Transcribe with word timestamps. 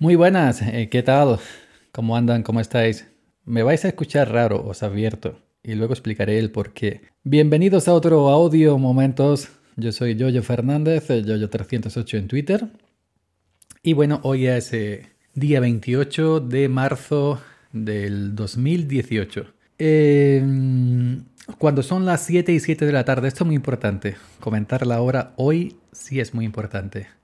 Muy 0.00 0.14
buenas, 0.14 0.62
eh, 0.62 0.88
¿qué 0.88 1.02
tal? 1.02 1.40
¿Cómo 1.90 2.16
andan? 2.16 2.44
¿Cómo 2.44 2.60
estáis? 2.60 3.08
Me 3.44 3.64
vais 3.64 3.84
a 3.84 3.88
escuchar 3.88 4.30
raro, 4.30 4.64
os 4.64 4.84
advierto, 4.84 5.40
y 5.60 5.74
luego 5.74 5.92
explicaré 5.92 6.38
el 6.38 6.52
por 6.52 6.72
qué. 6.72 7.00
Bienvenidos 7.24 7.88
a 7.88 7.94
otro 7.94 8.28
audio 8.28 8.78
momentos. 8.78 9.48
Yo 9.74 9.90
soy 9.90 10.14
Yoyo 10.14 10.44
Fernández, 10.44 11.10
Yoyo308 11.10 12.16
en 12.16 12.28
Twitter. 12.28 12.68
Y 13.82 13.94
bueno, 13.94 14.20
hoy 14.22 14.46
es 14.46 14.72
eh, 14.72 15.08
día 15.34 15.58
28 15.58 16.38
de 16.38 16.68
marzo 16.68 17.40
del 17.72 18.36
2018. 18.36 19.46
Em, 19.78 21.24
cuando 21.58 21.82
son 21.82 22.06
las 22.06 22.24
7 22.24 22.52
y 22.52 22.60
7 22.60 22.86
de 22.86 22.92
la 22.92 23.04
tarde, 23.04 23.26
esto 23.26 23.42
es 23.42 23.46
muy 23.46 23.56
importante. 23.56 24.14
Comentar 24.38 24.86
la 24.86 25.00
hora 25.00 25.32
hoy 25.34 25.74
sí 25.90 26.20
es 26.20 26.34
muy 26.34 26.44
importante. 26.44 27.17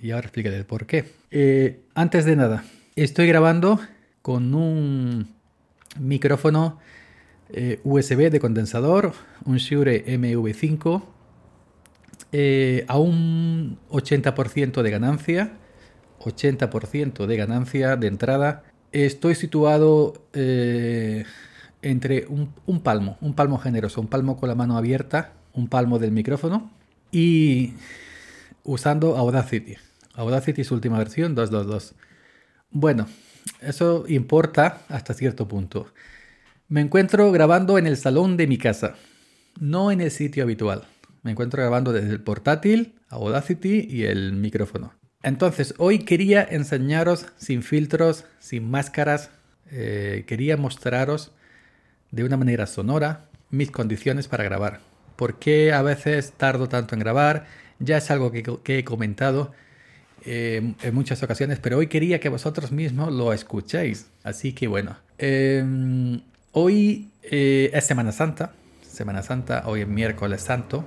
Y 0.00 0.10
ahora 0.10 0.26
explicaré 0.26 0.56
el 0.56 0.64
por 0.64 0.86
qué. 0.86 1.04
Eh, 1.30 1.80
antes 1.94 2.24
de 2.24 2.36
nada, 2.36 2.64
estoy 2.96 3.26
grabando 3.26 3.80
con 4.22 4.54
un 4.54 5.28
micrófono 5.98 6.78
eh, 7.50 7.80
USB 7.84 8.30
de 8.30 8.40
condensador, 8.40 9.12
un 9.44 9.58
Shure 9.58 10.04
MV5, 10.06 11.04
eh, 12.32 12.84
a 12.88 12.98
un 12.98 13.78
80% 13.90 14.82
de 14.82 14.90
ganancia. 14.90 15.52
80% 16.20 17.26
de 17.26 17.36
ganancia 17.36 17.96
de 17.96 18.06
entrada. 18.06 18.64
Estoy 18.92 19.34
situado 19.34 20.14
entre 21.82 22.26
un, 22.28 22.54
un, 22.64 22.80
palmo, 22.80 23.18
un 23.20 23.34
palmo 23.34 23.58
generoso, 23.58 24.00
un 24.00 24.06
palmo 24.06 24.38
con 24.38 24.48
la 24.48 24.54
mano 24.54 24.78
abierta, 24.78 25.32
un 25.52 25.68
palmo 25.68 25.98
del 25.98 26.12
micrófono 26.12 26.70
y 27.12 27.74
usando 28.64 29.16
Audacity. 29.16 29.76
Audacity 30.14 30.64
su 30.64 30.74
última 30.74 30.98
versión 30.98 31.34
222. 31.34 31.94
Bueno, 32.70 33.06
eso 33.60 34.04
importa 34.08 34.80
hasta 34.88 35.14
cierto 35.14 35.46
punto. 35.46 35.86
Me 36.68 36.80
encuentro 36.80 37.30
grabando 37.30 37.78
en 37.78 37.86
el 37.86 37.96
salón 37.96 38.36
de 38.36 38.46
mi 38.46 38.58
casa, 38.58 38.96
no 39.60 39.92
en 39.92 40.00
el 40.00 40.10
sitio 40.10 40.42
habitual. 40.42 40.84
Me 41.22 41.30
encuentro 41.30 41.62
grabando 41.62 41.92
desde 41.92 42.10
el 42.10 42.20
portátil, 42.20 42.94
Audacity 43.08 43.86
y 43.88 44.04
el 44.04 44.32
micrófono. 44.32 44.94
Entonces, 45.22 45.74
hoy 45.78 46.00
quería 46.00 46.42
enseñaros 46.42 47.26
sin 47.36 47.62
filtros, 47.62 48.24
sin 48.40 48.70
máscaras, 48.70 49.30
eh, 49.70 50.24
quería 50.26 50.56
mostraros 50.56 51.32
de 52.10 52.24
una 52.24 52.36
manera 52.36 52.66
sonora 52.66 53.28
mis 53.50 53.70
condiciones 53.70 54.28
para 54.28 54.44
grabar. 54.44 54.80
¿Por 55.16 55.38
qué 55.38 55.72
a 55.72 55.82
veces 55.82 56.32
tardo 56.32 56.68
tanto 56.68 56.94
en 56.94 57.00
grabar? 57.00 57.46
Ya 57.78 57.98
es 57.98 58.10
algo 58.10 58.30
que, 58.30 58.78
he 58.78 58.84
comentado 58.84 59.52
eh, 60.24 60.74
en 60.82 60.94
muchas 60.94 61.22
ocasiones, 61.22 61.58
pero 61.58 61.78
hoy 61.78 61.88
quería 61.88 62.20
que 62.20 62.28
vosotros 62.28 62.72
mismos 62.72 63.12
lo 63.12 63.32
escuchéis. 63.32 64.06
Así 64.22 64.52
que 64.52 64.68
bueno, 64.68 64.96
em, 65.18 66.20
hoy 66.52 67.10
eh, 67.22 67.70
es 67.72 67.84
Semana 67.84 68.12
Santa. 68.12 68.52
Semana 68.82 69.22
Santa, 69.22 69.64
hoy 69.66 69.82
es 69.82 69.88
miércoles 69.88 70.42
santo. 70.42 70.84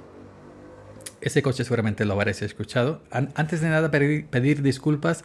Ese 1.19 1.41
coche 1.41 1.63
seguramente 1.63 2.05
lo 2.05 2.13
habréis 2.13 2.41
escuchado. 2.41 3.01
antes 3.11 3.61
de 3.61 3.69
nada, 3.69 3.91
pedir, 3.91 4.61
disculpas 4.61 5.23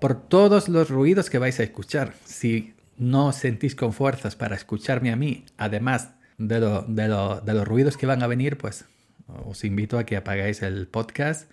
por 0.00 0.20
todos 0.20 0.68
los 0.68 0.90
ruidos 0.90 1.28
que 1.28 1.38
vais 1.38 1.58
a 1.60 1.64
escuchar. 1.64 2.14
Si 2.24 2.74
no 2.98 3.32
sentís 3.32 3.74
con 3.74 3.92
fuerzas 3.92 4.36
para 4.36 4.54
escucharme 4.54 5.12
a 5.12 5.16
mí, 5.16 5.44
además 5.58 6.10
de, 6.38 6.60
de, 6.60 7.54
los 7.54 7.68
ruidos 7.68 7.96
que 7.96 8.06
van 8.06 8.22
a 8.22 8.26
venir, 8.26 8.56
pues 8.56 8.84
os 9.26 9.64
invito 9.64 9.98
a 9.98 10.04
que 10.04 10.16
apagáis 10.16 10.62
el 10.62 10.86
podcast, 10.86 11.50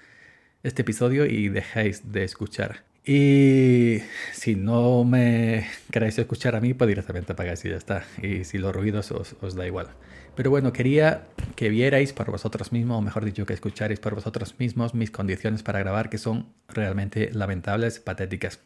este 0.64 0.81
episodio 0.81 1.25
y 1.25 1.50
dejéis 1.50 2.12
de 2.12 2.23
escuchar. 2.23 2.84
Y 3.06 4.02
si 4.34 4.56
no 4.56 5.03
me 5.03 5.67
queréis 5.92 6.20
escuchar 6.20 6.56
a 6.56 6.62
mí, 6.62 6.73
pues 6.73 6.88
directamente 6.88 7.34
apagáis 7.34 7.64
y 7.66 7.70
ya 7.70 7.78
está. 7.78 8.06
Y 8.22 8.44
si 8.44 8.58
los 8.58 8.75
ruidos 8.75 9.12
os, 9.12 9.36
os 9.42 9.56
da 9.56 9.66
igual. 9.66 9.88
Pero 10.36 10.52
bueno, 10.52 10.72
quería 10.72 11.28
que 11.56 11.69
vierais 11.69 12.13
por 12.13 12.30
vosotros 12.31 12.72
mismos, 12.72 13.00
o 13.00 13.02
mejor 13.02 13.25
dicho, 13.25 13.46
que 13.46 13.53
escucharais 13.53 14.00
por 14.00 14.16
vosotros 14.16 14.56
mismos 14.59 14.94
mis 14.94 15.12
condiciones 15.12 15.63
para 15.63 15.80
grabar, 15.80 16.09
que 16.09 16.18
son 16.18 16.53
realmente 16.68 17.31
lamentables, 17.34 18.00
patéticas. 18.00 18.59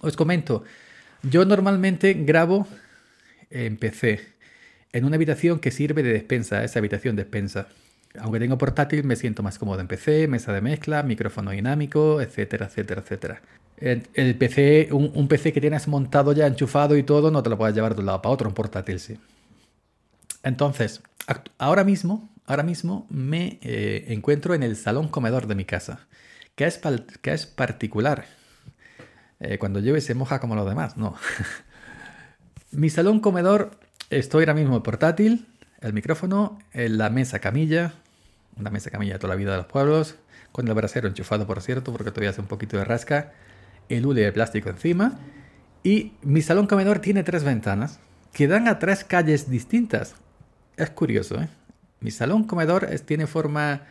Os 0.00 0.16
comento, 0.16 0.64
yo 1.22 1.44
normalmente 1.44 2.14
grabo 2.14 2.66
en 3.50 3.76
PC, 3.76 4.20
en 4.92 5.04
una 5.04 5.16
habitación 5.16 5.60
que 5.60 5.70
sirve 5.70 6.02
de 6.02 6.12
despensa, 6.12 6.64
esa 6.64 6.78
habitación 6.78 7.16
despensa. 7.16 7.68
Aunque 8.18 8.38
tengo 8.38 8.58
portátil, 8.58 9.04
me 9.04 9.16
siento 9.16 9.42
más 9.42 9.58
cómodo 9.58 9.80
en 9.80 9.88
PC, 9.88 10.28
mesa 10.28 10.52
de 10.52 10.60
mezcla, 10.60 11.02
micrófono 11.02 11.50
dinámico, 11.50 12.20
etcétera, 12.20 12.66
etcétera, 12.66 13.02
etcétera. 13.02 13.42
El, 13.76 14.36
PC, 14.36 14.88
un, 14.92 15.28
PC 15.28 15.52
que 15.52 15.60
tienes 15.60 15.86
montado 15.86 16.32
ya, 16.32 16.46
enchufado 16.46 16.96
y 16.96 17.04
todo, 17.04 17.30
no 17.30 17.42
te 17.42 17.50
lo 17.50 17.56
puedes 17.56 17.74
llevar 17.76 17.94
de 17.94 18.00
un 18.00 18.06
lado 18.06 18.22
para 18.22 18.32
otro, 18.32 18.48
un 18.48 18.54
portátil 18.54 18.98
sí. 18.98 19.18
Entonces, 20.42 21.02
ahora 21.58 21.84
mismo, 21.84 22.28
ahora 22.46 22.64
mismo 22.64 23.06
me 23.08 23.58
eh, 23.62 24.06
encuentro 24.08 24.54
en 24.54 24.64
el 24.64 24.74
salón 24.76 25.08
comedor 25.08 25.46
de 25.46 25.54
mi 25.54 25.64
casa, 25.64 26.08
que 26.56 26.64
es, 26.64 26.80
que 27.22 27.32
es 27.32 27.46
particular 27.46 28.24
eh, 29.40 29.58
cuando 29.58 29.80
llueve 29.80 30.00
se 30.00 30.14
moja 30.14 30.40
como 30.40 30.54
los 30.54 30.68
demás, 30.68 30.96
no. 30.96 31.14
Mi 32.70 32.90
salón 32.90 33.20
comedor, 33.20 33.70
estoy 34.10 34.42
ahora 34.42 34.54
mismo 34.54 34.82
portátil, 34.82 35.46
el 35.80 35.92
micrófono, 35.92 36.58
en 36.72 36.98
la 36.98 37.10
mesa 37.10 37.38
camilla, 37.38 37.94
una 38.56 38.70
mesa 38.70 38.90
camilla 38.90 39.14
de 39.14 39.18
toda 39.18 39.34
la 39.34 39.38
vida 39.38 39.52
de 39.52 39.58
los 39.58 39.66
pueblos, 39.66 40.16
con 40.52 40.66
el 40.66 40.74
brasero 40.74 41.08
enchufado, 41.08 41.46
por 41.46 41.60
cierto, 41.60 41.92
porque 41.92 42.10
todavía 42.10 42.30
hace 42.30 42.40
un 42.40 42.46
poquito 42.46 42.76
de 42.76 42.84
rasca, 42.84 43.32
el 43.88 44.06
hule 44.06 44.22
de 44.22 44.32
plástico 44.32 44.68
encima, 44.70 45.18
y 45.82 46.12
mi 46.22 46.42
salón 46.42 46.66
comedor 46.66 46.98
tiene 46.98 47.22
tres 47.22 47.44
ventanas 47.44 48.00
que 48.32 48.48
dan 48.48 48.68
a 48.68 48.78
tres 48.78 49.04
calles 49.04 49.48
distintas. 49.48 50.14
Es 50.76 50.90
curioso, 50.90 51.40
¿eh? 51.40 51.48
Mi 52.00 52.10
salón 52.10 52.44
comedor 52.44 52.86
tiene 53.04 53.26
forma 53.26 53.82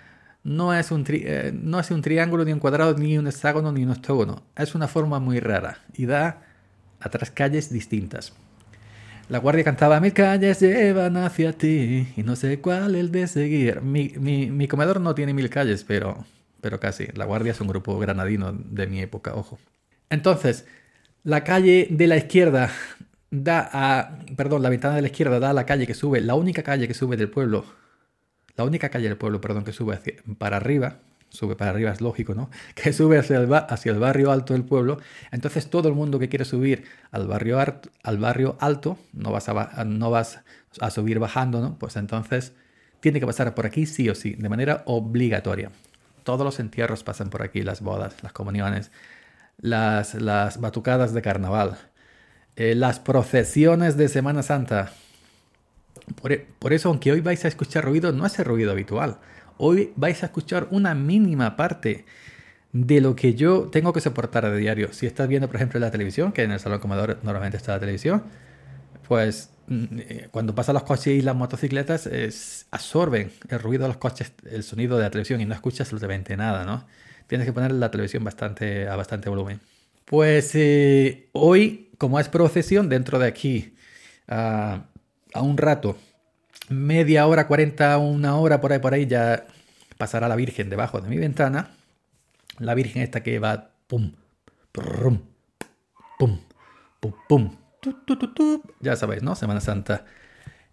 no 0.43 0.73
es, 0.73 0.91
un 0.91 1.03
eh, 1.09 1.51
no 1.53 1.79
es 1.79 1.91
un 1.91 2.01
triángulo, 2.01 2.45
ni 2.45 2.53
un 2.53 2.59
cuadrado, 2.59 2.97
ni 2.97 3.17
un 3.17 3.27
hexágono, 3.27 3.71
ni 3.73 3.83
un 3.83 3.91
octógono. 3.91 4.43
Es 4.55 4.75
una 4.75 4.87
forma 4.87 5.19
muy 5.19 5.41
rara 5.41 5.79
y 5.93 6.05
da 6.05 6.41
a 7.01 7.09
tres 7.09 7.31
calles 7.31 7.69
distintas. 7.69 8.33
La 9.29 9.39
guardia 9.39 9.63
cantaba, 9.63 9.99
mil 9.99 10.13
calles 10.13 10.59
llevan 10.61 11.17
hacia 11.17 11.53
ti 11.53 12.07
y 12.15 12.23
no 12.23 12.35
sé 12.35 12.59
cuál 12.61 12.95
el 12.95 13.11
de 13.11 13.27
seguir. 13.27 13.81
Mi, 13.81 14.09
mi, 14.17 14.67
comedor 14.67 15.01
no 15.01 15.15
tiene 15.15 15.33
mil 15.33 15.49
calles, 15.49 15.83
pero, 15.83 16.25
pero 16.61 16.79
casi. 16.79 17.07
La 17.13 17.25
guardia 17.25 17.51
es 17.51 17.59
un 17.59 17.67
grupo 17.67 17.99
granadino 17.99 18.53
de 18.53 18.87
mi 18.87 19.01
época, 19.01 19.35
ojo. 19.35 19.59
Entonces, 20.09 20.65
la 21.23 21.43
calle 21.43 21.87
de 21.89 22.07
la 22.07 22.15
izquierda 22.15 22.71
da 23.29 23.69
a... 23.73 24.19
Perdón, 24.37 24.63
la 24.63 24.69
ventana 24.69 24.95
de 24.95 25.01
la 25.01 25.07
izquierda 25.07 25.39
da 25.39 25.49
a 25.49 25.53
la 25.53 25.65
calle 25.65 25.85
que 25.85 25.93
sube, 25.93 26.21
la 26.21 26.35
única 26.35 26.63
calle 26.63 26.87
que 26.87 26.93
sube 26.93 27.17
del 27.17 27.29
pueblo 27.29 27.65
la 28.57 28.63
única 28.63 28.89
calle 28.89 29.07
del 29.07 29.17
pueblo, 29.17 29.39
perdón, 29.39 29.63
que 29.63 29.71
sube 29.71 29.99
para 30.39 30.57
arriba, 30.57 30.97
sube 31.29 31.55
para 31.55 31.71
arriba 31.71 31.91
es 31.91 32.01
lógico, 32.01 32.33
¿no? 32.33 32.49
Que 32.75 32.93
sube 32.93 33.17
hacia 33.17 33.37
el, 33.37 33.53
hacia 33.53 33.91
el, 33.91 33.99
barrio 33.99 34.31
alto 34.31 34.53
del 34.53 34.63
pueblo. 34.63 34.99
Entonces 35.31 35.69
todo 35.69 35.89
el 35.89 35.95
mundo 35.95 36.19
que 36.19 36.29
quiere 36.29 36.45
subir 36.45 36.85
al 37.11 37.27
barrio, 37.27 37.59
al 37.59 38.17
barrio 38.17 38.57
alto, 38.59 38.97
no 39.13 39.31
vas, 39.31 39.49
a, 39.49 40.89
subir 40.91 41.19
bajando, 41.19 41.61
¿no? 41.61 41.77
Pues 41.77 41.95
entonces 41.95 42.53
tiene 42.99 43.19
que 43.19 43.25
pasar 43.25 43.53
por 43.53 43.65
aquí 43.65 43.85
sí 43.85 44.09
o 44.09 44.15
sí, 44.15 44.33
de 44.33 44.49
manera 44.49 44.83
obligatoria. 44.85 45.71
Todos 46.23 46.43
los 46.43 46.59
entierros 46.59 47.03
pasan 47.03 47.29
por 47.29 47.41
aquí, 47.41 47.61
las 47.61 47.81
bodas, 47.81 48.15
las 48.21 48.33
comuniones, 48.33 48.91
las, 49.59 50.59
batucadas 50.59 51.13
de 51.13 51.21
carnaval, 51.21 51.77
eh, 52.55 52.75
las 52.75 52.99
procesiones 52.99 53.97
de 53.97 54.09
Semana 54.09 54.43
Santa, 54.43 54.91
e, 56.29 56.47
por, 56.59 56.73
eso, 56.73 56.89
aunque 56.89 57.11
hoy 57.11 57.21
vais 57.21 57.43
a 57.45 57.47
escuchar 57.47 57.85
ruido, 57.85 58.11
no 58.11 58.25
es 58.25 58.37
el 58.39 58.45
ruido 58.45 58.71
habitual. 58.71 59.19
Hoy 59.57 59.93
vais 59.95 60.21
a 60.23 60.27
escuchar 60.27 60.67
una 60.71 60.93
mínima 60.95 61.55
parte 61.55 62.05
de 62.73 63.01
lo 63.01 63.15
que 63.15 63.33
yo 63.33 63.69
tengo 63.71 63.93
que 63.93 64.01
soportar 64.01 64.45
a 64.45 64.53
diario. 64.53 64.93
Si 64.93 65.05
estás 65.05 65.27
viendo, 65.27 65.47
por 65.47 65.55
ejemplo, 65.55 65.79
la 65.79 65.91
televisión, 65.91 66.31
que 66.31 66.43
en 66.43 66.51
el 66.51 66.59
salón 66.59 66.79
comedor 66.79 67.17
normalmente 67.23 67.57
está 67.57 67.73
la 67.73 67.79
televisión, 67.79 68.23
pues 69.07 69.49
mm, 69.67 69.85
eh, 69.99 70.27
cuando 70.31 70.53
pasan 70.53 70.75
los 70.75 70.83
coches 70.83 71.07
y 71.07 71.21
las 71.21 71.35
motocicletas 71.35 72.09
absorben 72.71 73.31
el 73.49 73.59
ruido 73.59 73.83
de 73.83 73.89
los 73.89 73.97
coches, 73.97 74.33
el 74.49 74.63
sonido 74.63 74.97
de 74.97 75.03
la 75.03 75.09
televisión 75.09 75.41
y 75.41 75.45
no 75.45 75.53
escuchas 75.53 75.81
absolutamente 75.81 76.37
nada, 76.37 76.65
¿no? 76.65 76.85
Tienes 77.27 77.45
que 77.45 77.53
poner 77.53 77.71
la 77.71 77.91
televisión 77.91 78.23
bastante, 78.23 78.87
a 78.87 78.95
bastante 78.95 79.29
volumen. 79.29 79.59
Pues 80.05 80.51
eh, 80.55 81.27
hoy, 81.33 81.89
como 81.97 82.19
es 82.19 82.29
procesión, 82.29 82.87
dentro 82.87 83.19
de 83.19 83.27
aquí, 83.27 83.75
uh, 84.29 84.79
a 85.33 85.41
un 85.41 85.57
rato, 85.57 85.97
media 86.69 87.27
hora, 87.27 87.47
40, 87.47 87.97
una 87.97 88.35
hora, 88.37 88.61
por 88.61 88.73
ahí, 88.73 88.79
por 88.79 88.93
ahí, 88.93 89.05
ya 89.05 89.45
pasará 89.97 90.27
la 90.27 90.35
Virgen 90.35 90.69
debajo 90.69 91.01
de 91.01 91.09
mi 91.09 91.17
ventana. 91.17 91.71
La 92.59 92.73
Virgen 92.73 93.01
esta 93.01 93.23
que 93.23 93.39
va, 93.39 93.71
pum, 93.87 94.13
pum, 94.71 95.21
pum, 96.17 96.39
pum, 96.99 97.13
pum, 97.27 97.57
ya 98.81 98.95
sabéis, 98.95 99.23
¿no? 99.23 99.35
Semana 99.35 99.61
Santa. 99.61 100.05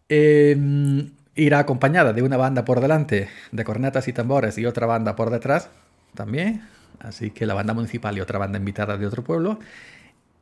Em, 0.08 1.10
irá 1.34 1.58
acompañada 1.60 2.12
de 2.12 2.22
una 2.22 2.36
banda 2.36 2.64
por 2.64 2.80
delante, 2.80 3.28
de 3.52 3.64
cornetas 3.64 4.08
y 4.08 4.12
tambores, 4.12 4.58
y 4.58 4.66
otra 4.66 4.86
banda 4.86 5.16
por 5.16 5.30
detrás, 5.30 5.70
también, 6.14 6.62
así 7.00 7.30
que 7.30 7.46
la 7.46 7.54
banda 7.54 7.74
municipal 7.74 8.16
y 8.16 8.20
otra 8.20 8.38
banda 8.38 8.58
invitada 8.58 8.96
de 8.96 9.06
otro 9.06 9.24
pueblo. 9.24 9.58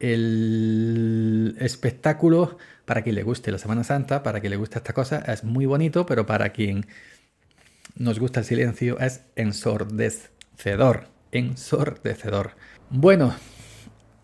El 0.00 1.56
espectáculo, 1.60 2.58
para 2.92 3.00
quien 3.00 3.14
le 3.14 3.22
guste 3.22 3.50
la 3.50 3.56
Semana 3.56 3.84
Santa, 3.84 4.22
para 4.22 4.40
quien 4.40 4.50
le 4.50 4.58
guste 4.58 4.76
esta 4.76 4.92
cosa, 4.92 5.20
es 5.20 5.44
muy 5.44 5.64
bonito, 5.64 6.04
pero 6.04 6.26
para 6.26 6.50
quien 6.50 6.84
nos 7.96 8.18
gusta 8.18 8.40
el 8.40 8.44
silencio 8.44 8.98
es 9.00 9.22
ensordecedor. 9.34 11.08
Ensordecedor. 11.30 12.50
Bueno, 12.90 13.34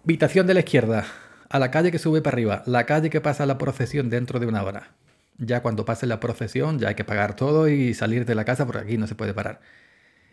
habitación 0.04 0.46
de 0.46 0.52
la 0.52 0.60
izquierda, 0.60 1.06
a 1.48 1.58
la 1.58 1.70
calle 1.70 1.90
que 1.90 1.98
sube 1.98 2.20
para 2.20 2.34
arriba, 2.34 2.62
la 2.66 2.84
calle 2.84 3.08
que 3.08 3.22
pasa 3.22 3.46
la 3.46 3.56
procesión 3.56 4.10
dentro 4.10 4.38
de 4.38 4.46
una 4.46 4.62
hora. 4.62 4.90
Ya 5.38 5.62
cuando 5.62 5.86
pase 5.86 6.06
la 6.06 6.20
procesión 6.20 6.78
ya 6.78 6.88
hay 6.88 6.94
que 6.94 7.04
pagar 7.04 7.36
todo 7.36 7.68
y 7.68 7.94
salir 7.94 8.26
de 8.26 8.34
la 8.34 8.44
casa 8.44 8.66
porque 8.66 8.82
aquí 8.82 8.98
no 8.98 9.06
se 9.06 9.14
puede 9.14 9.32
parar. 9.32 9.62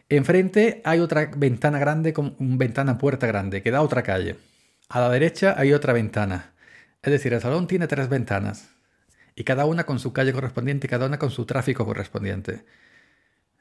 Enfrente 0.09 0.81
hay 0.83 0.99
otra 0.99 1.31
ventana 1.37 1.79
grande 1.79 2.11
con 2.11 2.35
una 2.37 2.57
ventana 2.57 2.97
puerta 2.97 3.27
grande 3.27 3.61
que 3.61 3.71
da 3.71 3.77
a 3.77 3.81
otra 3.81 4.03
calle. 4.03 4.35
A 4.89 4.99
la 4.99 5.09
derecha 5.09 5.55
hay 5.57 5.71
otra 5.71 5.93
ventana. 5.93 6.54
Es 7.05 7.11
decir, 7.11 7.33
el 7.33 7.39
salón 7.39 7.67
tiene 7.67 7.87
tres 7.87 8.09
ventanas. 8.09 8.69
Y 9.35 9.43
cada 9.43 9.65
una 9.65 9.85
con 9.85 9.99
su 9.99 10.11
calle 10.11 10.33
correspondiente 10.33 10.87
y 10.87 10.89
cada 10.89 11.05
una 11.05 11.19
con 11.19 11.29
su 11.29 11.45
tráfico 11.45 11.85
correspondiente. 11.85 12.65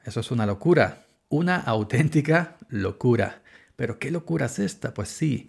Eso 0.03 0.19
es 0.19 0.31
una 0.31 0.47
locura. 0.47 1.05
Una 1.29 1.57
auténtica 1.57 2.57
locura. 2.69 3.43
Pero 3.75 3.99
¿qué 3.99 4.09
locura 4.09 4.47
es 4.47 4.57
esta? 4.57 4.95
Pues 4.95 5.09
sí, 5.09 5.47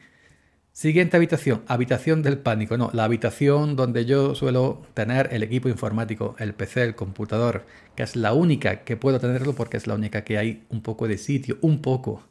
Siguiente 0.72 1.16
habitación, 1.16 1.62
habitación 1.69 2.22
del 2.22 2.37
pánico. 2.37 2.76
No, 2.76 2.90
la 2.93 3.04
habitación 3.04 3.76
donde 3.76 4.04
yo 4.04 4.34
suelo 4.34 4.82
tener 4.92 5.31
el 5.32 5.42
equipo 5.42 5.70
informático, 5.70 6.37
el 6.38 6.52
PC, 6.52 6.82
el 6.82 6.94
computador, 6.94 7.64
que 7.94 8.02
es 8.02 8.14
la 8.14 8.34
única 8.34 8.84
que 8.84 8.99
puedo 8.99 9.19
tenerlo 9.19 9.54
porque 9.54 9.78
es 9.78 9.87
la 9.87 9.94
única 9.94 10.22
que 10.22 10.37
hay 10.37 10.66
un 10.69 10.82
poco 10.82 11.08
de 11.08 11.16
sitio, 11.16 11.56
un 11.62 11.81
poco, 11.81 12.28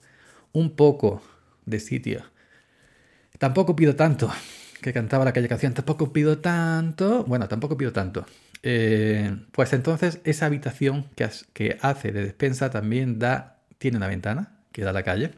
un 0.53 0.75
poco 0.75 1.23
de 1.65 1.79
sitio. 1.79 2.21
Tampoco 3.39 3.75
pido 3.75 3.95
tanto, 3.95 4.29
que 4.85 4.93
cantaba 4.93 5.25
la 5.25 5.33
calle 5.33 5.47
canción, 5.47 5.73
tampoco 5.73 6.13
pido 6.13 6.37
tanto, 6.37 7.23
bueno, 7.23 7.47
tampoco 7.47 7.75
pido 7.75 7.91
tanto. 7.91 8.23
Eh, 8.61 9.35
pues 9.51 9.73
entonces 9.73 10.19
esa 10.25 10.45
habitación 10.45 11.07
que, 11.15 11.27
que 11.53 11.79
hace 11.81 12.11
de 12.11 12.23
despensa 12.23 12.69
también 12.69 13.17
da, 13.17 13.63
tiene 13.79 13.97
una 13.97 14.07
ventana 14.07 14.59
que 14.71 14.83
da 14.83 14.91
a 14.91 14.93
la 14.93 15.01
calle, 15.01 15.31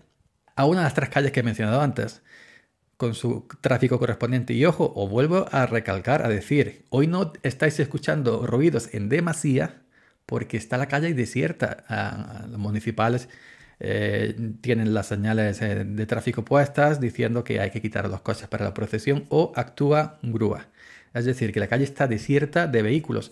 a 0.58 0.66
una 0.66 0.80
de 0.80 0.84
las 0.84 0.94
tres 0.96 1.08
calles 1.08 1.32
que 1.32 1.40
he 1.40 1.44
mencionado 1.44 1.80
antes 1.82 2.24
con 2.98 3.16
su 3.16 3.48
tráfico 3.62 4.00
correspondiente. 4.00 4.54
Y 4.54 4.66
ojo, 4.66 4.92
os 4.94 5.10
vuelvo 5.10 5.46
a 5.52 5.66
recalcar, 5.66 6.26
a 6.26 6.30
decir, 6.30 6.86
hoy 6.90 7.08
no 7.08 7.32
estáis 7.44 7.80
escuchando 7.80 8.46
ruidos 8.46 8.94
en 8.94 9.08
demasía 9.08 9.82
porque 10.26 10.58
está 10.58 10.78
la 10.78 10.88
calle 10.88 11.14
desierta. 11.14 11.86
Ah, 11.88 12.46
los 12.50 12.60
municipales 12.60 13.30
eh, 13.80 14.36
tienen 14.62 14.94
las 14.94 15.08
señales 15.08 15.62
eh, 15.62 15.84
de 15.86 16.06
tráfico 16.06 16.44
puestas 16.44 17.00
diciendo 17.00 17.44
que 17.44 17.60
hay 17.60 17.72
que 17.72 17.82
quitar 17.82 18.10
los 18.10 18.22
coches 18.22 18.48
para 18.48 18.66
la 18.66 18.74
procesión 18.74 19.26
o 19.30 19.52
actúa 19.56 20.20
grúa. 20.24 20.68
Es 21.14 21.26
decir, 21.26 21.52
que 21.54 21.60
la 21.60 21.68
calle 21.68 21.84
está 21.84 22.08
desierta 22.08 22.68
de 22.68 22.82
vehículos. 22.82 23.32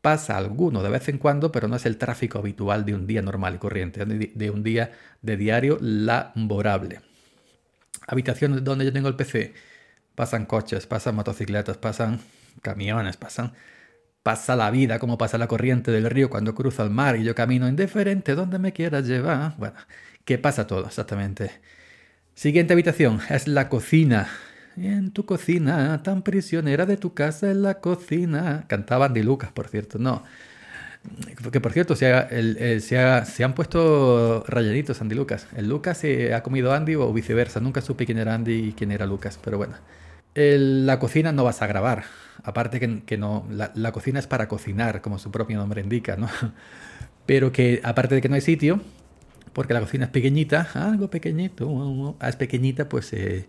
Pasa 0.00 0.36
alguno 0.36 0.82
de 0.82 0.90
vez 0.90 1.08
en 1.08 1.18
cuando, 1.18 1.52
pero 1.52 1.68
no 1.68 1.76
es 1.76 1.86
el 1.86 1.98
tráfico 1.98 2.38
habitual 2.38 2.84
de 2.84 2.94
un 2.94 3.06
día 3.06 3.22
normal 3.22 3.56
y 3.56 3.58
corriente, 3.58 4.04
de 4.04 4.50
un 4.50 4.62
día 4.62 4.92
de 5.22 5.36
diario 5.36 5.78
laborable 5.80 7.00
habitaciones 8.10 8.64
donde 8.64 8.84
yo 8.84 8.92
tengo 8.92 9.08
el 9.08 9.16
PC, 9.16 9.54
pasan 10.14 10.46
coches, 10.46 10.86
pasan 10.86 11.14
motocicletas, 11.14 11.76
pasan 11.76 12.20
camiones, 12.60 13.16
pasan 13.16 13.52
pasa 14.22 14.56
la 14.56 14.70
vida 14.70 14.98
como 14.98 15.18
pasa 15.18 15.38
la 15.38 15.48
corriente 15.48 15.90
del 15.90 16.10
río 16.10 16.30
cuando 16.30 16.54
cruza 16.54 16.82
el 16.82 16.90
mar 16.90 17.16
y 17.16 17.24
yo 17.24 17.34
camino 17.34 17.68
indiferente 17.68 18.34
donde 18.34 18.58
me 18.58 18.72
quieras 18.72 19.06
llevar. 19.06 19.54
Bueno, 19.58 19.76
¿qué 20.24 20.38
pasa 20.38 20.66
todo 20.66 20.86
exactamente. 20.86 21.50
Siguiente 22.34 22.72
habitación 22.72 23.20
es 23.30 23.48
la 23.48 23.68
cocina. 23.68 24.28
En 24.76 25.10
tu 25.12 25.26
cocina, 25.26 26.02
tan 26.02 26.22
prisionera 26.22 26.86
de 26.86 26.96
tu 26.96 27.12
casa 27.14 27.50
en 27.50 27.62
la 27.62 27.80
cocina. 27.80 28.64
Cantaban 28.68 29.12
de 29.12 29.24
Lucas, 29.24 29.52
por 29.52 29.68
cierto. 29.68 29.98
No, 29.98 30.24
que 31.52 31.60
por 31.60 31.72
cierto, 31.72 31.96
se, 31.96 32.80
se, 32.80 33.44
han 33.44 33.54
puesto 33.54 34.44
rayaditos 34.46 35.00
Andy 35.00 35.14
Lucas. 35.14 35.46
El 35.56 35.68
Lucas 35.68 35.98
se 35.98 36.34
ha 36.34 36.42
comido 36.42 36.72
Andy 36.72 36.94
o 36.94 37.12
viceversa. 37.12 37.60
Nunca 37.60 37.80
supe 37.80 38.06
quién 38.06 38.18
era 38.18 38.34
Andy 38.34 38.68
y 38.68 38.72
quién 38.72 38.92
era 38.92 39.06
Lucas, 39.06 39.38
pero 39.42 39.56
bueno. 39.58 39.74
La 40.34 40.98
cocina 40.98 41.32
no 41.32 41.44
vas 41.44 41.62
a 41.62 41.66
grabar. 41.66 42.04
Aparte 42.42 42.80
que, 43.04 43.18
no, 43.18 43.46
la, 43.50 43.92
cocina 43.92 44.18
es 44.18 44.26
para 44.26 44.48
cocinar, 44.48 45.02
como 45.02 45.18
su 45.18 45.30
propio 45.30 45.58
nombre 45.58 45.82
indica, 45.82 46.16
¿no? 46.16 46.28
Pero 47.26 47.52
que 47.52 47.80
aparte 47.84 48.14
de 48.14 48.20
que 48.20 48.28
no 48.28 48.34
hay 48.34 48.40
sitio, 48.40 48.80
porque 49.52 49.74
la 49.74 49.80
cocina 49.80 50.06
es 50.06 50.10
pequeñita, 50.10 50.68
algo 50.74 51.10
pequeñito, 51.10 52.16
es 52.20 52.36
pequeñita, 52.36 52.88
pues 52.88 53.12
eh, 53.12 53.46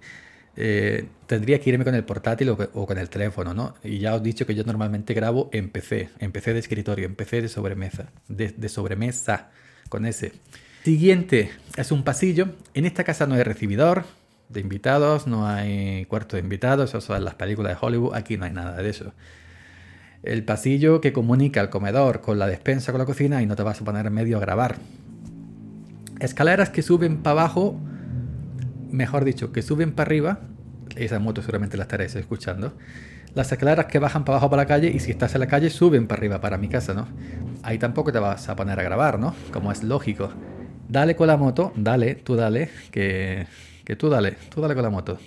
eh, 0.57 1.05
tendría 1.27 1.59
que 1.59 1.69
irme 1.69 1.85
con 1.85 1.95
el 1.95 2.03
portátil 2.03 2.49
o, 2.49 2.85
con 2.85 2.97
el 2.97 3.09
teléfono, 3.09 3.53
¿no? 3.53 3.75
Y 3.83 3.99
ya 3.99 4.15
os 4.15 4.21
he 4.21 4.23
dicho 4.23 4.45
que 4.45 4.55
yo 4.55 4.63
normalmente 4.63 5.13
grabo 5.13 5.49
en 5.53 5.69
PC, 5.69 6.09
en 6.19 6.31
PC 6.31 6.53
de 6.53 6.59
escritorio, 6.59 7.05
en 7.05 7.15
PC 7.15 7.41
de 7.41 7.47
sobremesa, 7.47 8.11
de, 8.27 8.69
sobremesa, 8.69 9.51
con 9.89 10.05
ese. 10.05 10.33
Siguiente 10.83 11.51
es 11.77 11.91
un 11.91 12.03
pasillo. 12.03 12.55
En 12.73 12.85
esta 12.85 13.03
casa 13.03 13.27
no 13.27 13.35
hay 13.35 13.43
recibidor 13.43 14.03
de 14.51 14.59
invitados, 14.59 15.27
no 15.27 15.47
hay 15.47 16.05
cuarto 16.05 16.35
de 16.35 16.41
invitados, 16.41 16.89
eso 16.89 17.01
son 17.01 17.23
las 17.23 17.35
películas 17.35 17.73
de 17.73 17.85
Hollywood, 17.85 18.15
aquí 18.15 18.37
no 18.37 18.45
hay 18.45 18.51
nada 18.51 18.77
de 18.77 18.89
eso. 18.89 19.13
El 20.23 20.43
pasillo 20.43 21.01
que 21.01 21.13
comunica 21.13 21.61
el 21.61 21.69
comedor 21.69 22.21
con 22.21 22.37
la 22.37 22.47
despensa, 22.47 22.91
con 22.91 22.99
la 22.99 23.05
cocina 23.05 23.41
y 23.41 23.45
no 23.45 23.55
te 23.55 23.63
vas 23.63 23.81
a 23.81 23.85
poner 23.85 24.05
en 24.05 24.13
medio 24.13 24.37
a 24.37 24.39
grabar. 24.39 24.75
Escaleras 26.19 26.69
que 26.69 26.83
suben 26.83 27.23
para 27.23 27.41
abajo 27.41 27.79
mejor 28.91 29.25
dicho, 29.25 29.51
que 29.51 29.61
suben 29.61 29.93
para 29.93 30.07
arriba, 30.07 30.39
esa 30.95 31.19
moto 31.19 31.41
seguramente 31.41 31.77
la 31.77 31.83
estaréis 31.83 32.15
escuchando, 32.15 32.73
las 33.33 33.51
escaleras 33.51 33.85
que 33.85 33.99
bajan 33.99 34.25
para 34.25 34.37
abajo 34.37 34.49
para 34.49 34.63
la 34.63 34.67
calle 34.67 34.89
y 34.89 34.99
si 34.99 35.11
estás 35.11 35.33
en 35.35 35.41
la 35.41 35.47
calle 35.47 35.69
suben 35.69 36.07
para 36.07 36.19
arriba 36.19 36.41
para 36.41 36.57
mi 36.57 36.67
casa, 36.67 36.93
¿no? 36.93 37.07
Ahí 37.63 37.77
tampoco 37.77 38.11
te 38.11 38.19
vas 38.19 38.49
a 38.49 38.55
poner 38.55 38.79
a 38.79 38.83
grabar, 38.83 39.19
¿no? 39.19 39.33
Como 39.53 39.71
es 39.71 39.83
lógico. 39.83 40.31
Dale 40.89 41.15
con 41.15 41.27
la 41.27 41.37
moto, 41.37 41.71
dale, 41.75 42.15
tú 42.15 42.35
dale, 42.35 42.69
que, 42.91 43.47
que 43.83 43.95
tú 43.95 44.09
dale, 44.09 44.37
tú 44.49 44.61
dale 44.61 44.73
con 44.73 44.83
la 44.83 44.89
moto. 44.89 45.17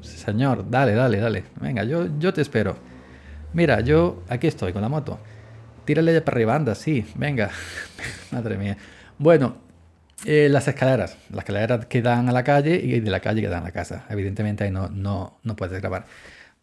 señor, 0.00 0.68
dale, 0.70 0.94
dale, 0.94 1.18
dale. 1.18 1.44
Venga, 1.60 1.84
yo, 1.84 2.08
yo 2.18 2.32
te 2.32 2.42
espero. 2.42 2.76
Mira, 3.52 3.80
yo 3.80 4.22
aquí 4.28 4.46
estoy 4.46 4.72
con 4.72 4.82
la 4.82 4.88
moto. 4.88 5.18
Tírale 5.84 6.20
para 6.20 6.34
arriba, 6.34 6.54
anda, 6.54 6.74
sí, 6.74 7.06
venga. 7.14 7.50
Madre 8.32 8.58
mía. 8.58 8.76
Bueno, 9.18 9.56
eh, 10.24 10.48
las 10.50 10.68
escaleras. 10.68 11.16
Las 11.30 11.40
escaleras 11.40 11.86
que 11.86 12.02
dan 12.02 12.28
a 12.28 12.32
la 12.32 12.42
calle 12.44 12.76
y 12.76 13.00
de 13.00 13.10
la 13.10 13.20
calle 13.20 13.40
que 13.40 13.48
dan 13.48 13.62
a 13.62 13.66
la 13.66 13.72
casa. 13.72 14.04
Evidentemente 14.08 14.64
ahí 14.64 14.70
no, 14.70 14.88
no, 14.88 15.38
no 15.42 15.56
puedes 15.56 15.80
grabar. 15.80 16.06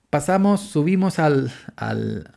Pasamos, 0.09 0.61
subimos 0.61 1.19
al, 1.19 1.51
al, 1.75 2.31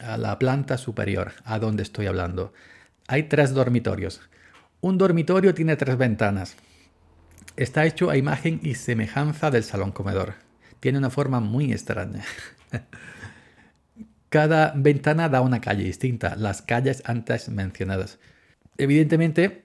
a 0.00 0.16
la 0.16 0.38
planta 0.38 0.78
superior, 0.78 1.32
a 1.44 1.58
donde 1.58 1.82
estoy 1.82 2.06
hablando. 2.06 2.52
Hay 3.08 3.24
tres 3.24 3.54
dormitorios. 3.54 4.20
Un 4.80 4.98
dormitorio 4.98 5.54
tiene 5.54 5.76
tres 5.76 5.96
ventanas. 5.96 6.56
Está 7.56 7.86
hecho 7.86 8.10
a 8.10 8.18
imagen 8.18 8.60
y 8.62 8.74
semejanza 8.74 9.50
del 9.50 9.64
salón 9.64 9.90
comedor. 9.90 10.34
Tiene 10.80 10.98
una 10.98 11.08
forma 11.08 11.40
muy 11.40 11.72
extraña. 11.72 12.22
Cada 14.28 14.74
ventana 14.76 15.30
da 15.30 15.40
una 15.40 15.62
calle 15.62 15.84
distinta, 15.84 16.36
las 16.36 16.60
calles 16.60 17.02
antes 17.06 17.48
mencionadas. 17.48 18.18
Evidentemente, 18.76 19.64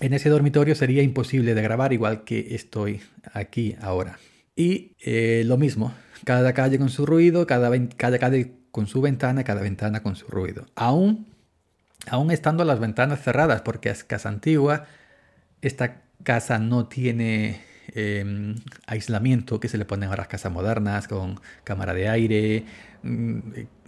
en 0.00 0.14
ese 0.14 0.30
dormitorio 0.30 0.74
sería 0.74 1.02
imposible 1.02 1.54
de 1.54 1.62
grabar 1.62 1.92
igual 1.92 2.24
que 2.24 2.54
estoy 2.54 3.02
aquí 3.34 3.76
ahora. 3.82 4.18
Y 4.56 4.96
eh, 5.04 5.42
lo 5.44 5.58
mismo, 5.58 5.92
cada 6.24 6.54
calle 6.54 6.78
con 6.78 6.88
su 6.88 7.04
ruido, 7.04 7.46
cada, 7.46 7.70
calle 7.98 8.52
con 8.70 8.86
su 8.86 9.02
ventana, 9.02 9.44
cada 9.44 9.60
ventana 9.60 10.02
con 10.02 10.16
su 10.16 10.28
ruido. 10.28 10.66
Aún, 10.76 11.26
aún 12.08 12.30
estando 12.30 12.64
las 12.64 12.80
ventanas 12.80 13.22
cerradas, 13.22 13.60
porque 13.60 13.90
es 13.90 14.02
casa 14.02 14.30
antigua, 14.30 14.86
esta 15.60 16.07
casa 16.22 16.58
no 16.58 16.86
tiene 16.86 17.60
em, 17.94 18.56
aislamiento 18.86 19.60
que 19.60 19.68
se 19.68 19.78
le 19.78 19.84
ponen 19.84 20.10
a 20.10 20.16
las 20.16 20.28
casas 20.28 20.52
modernas 20.52 21.08
con 21.08 21.40
cámara 21.64 21.94
de 21.94 22.08
aire, 22.08 22.64
Mm, 23.02 23.38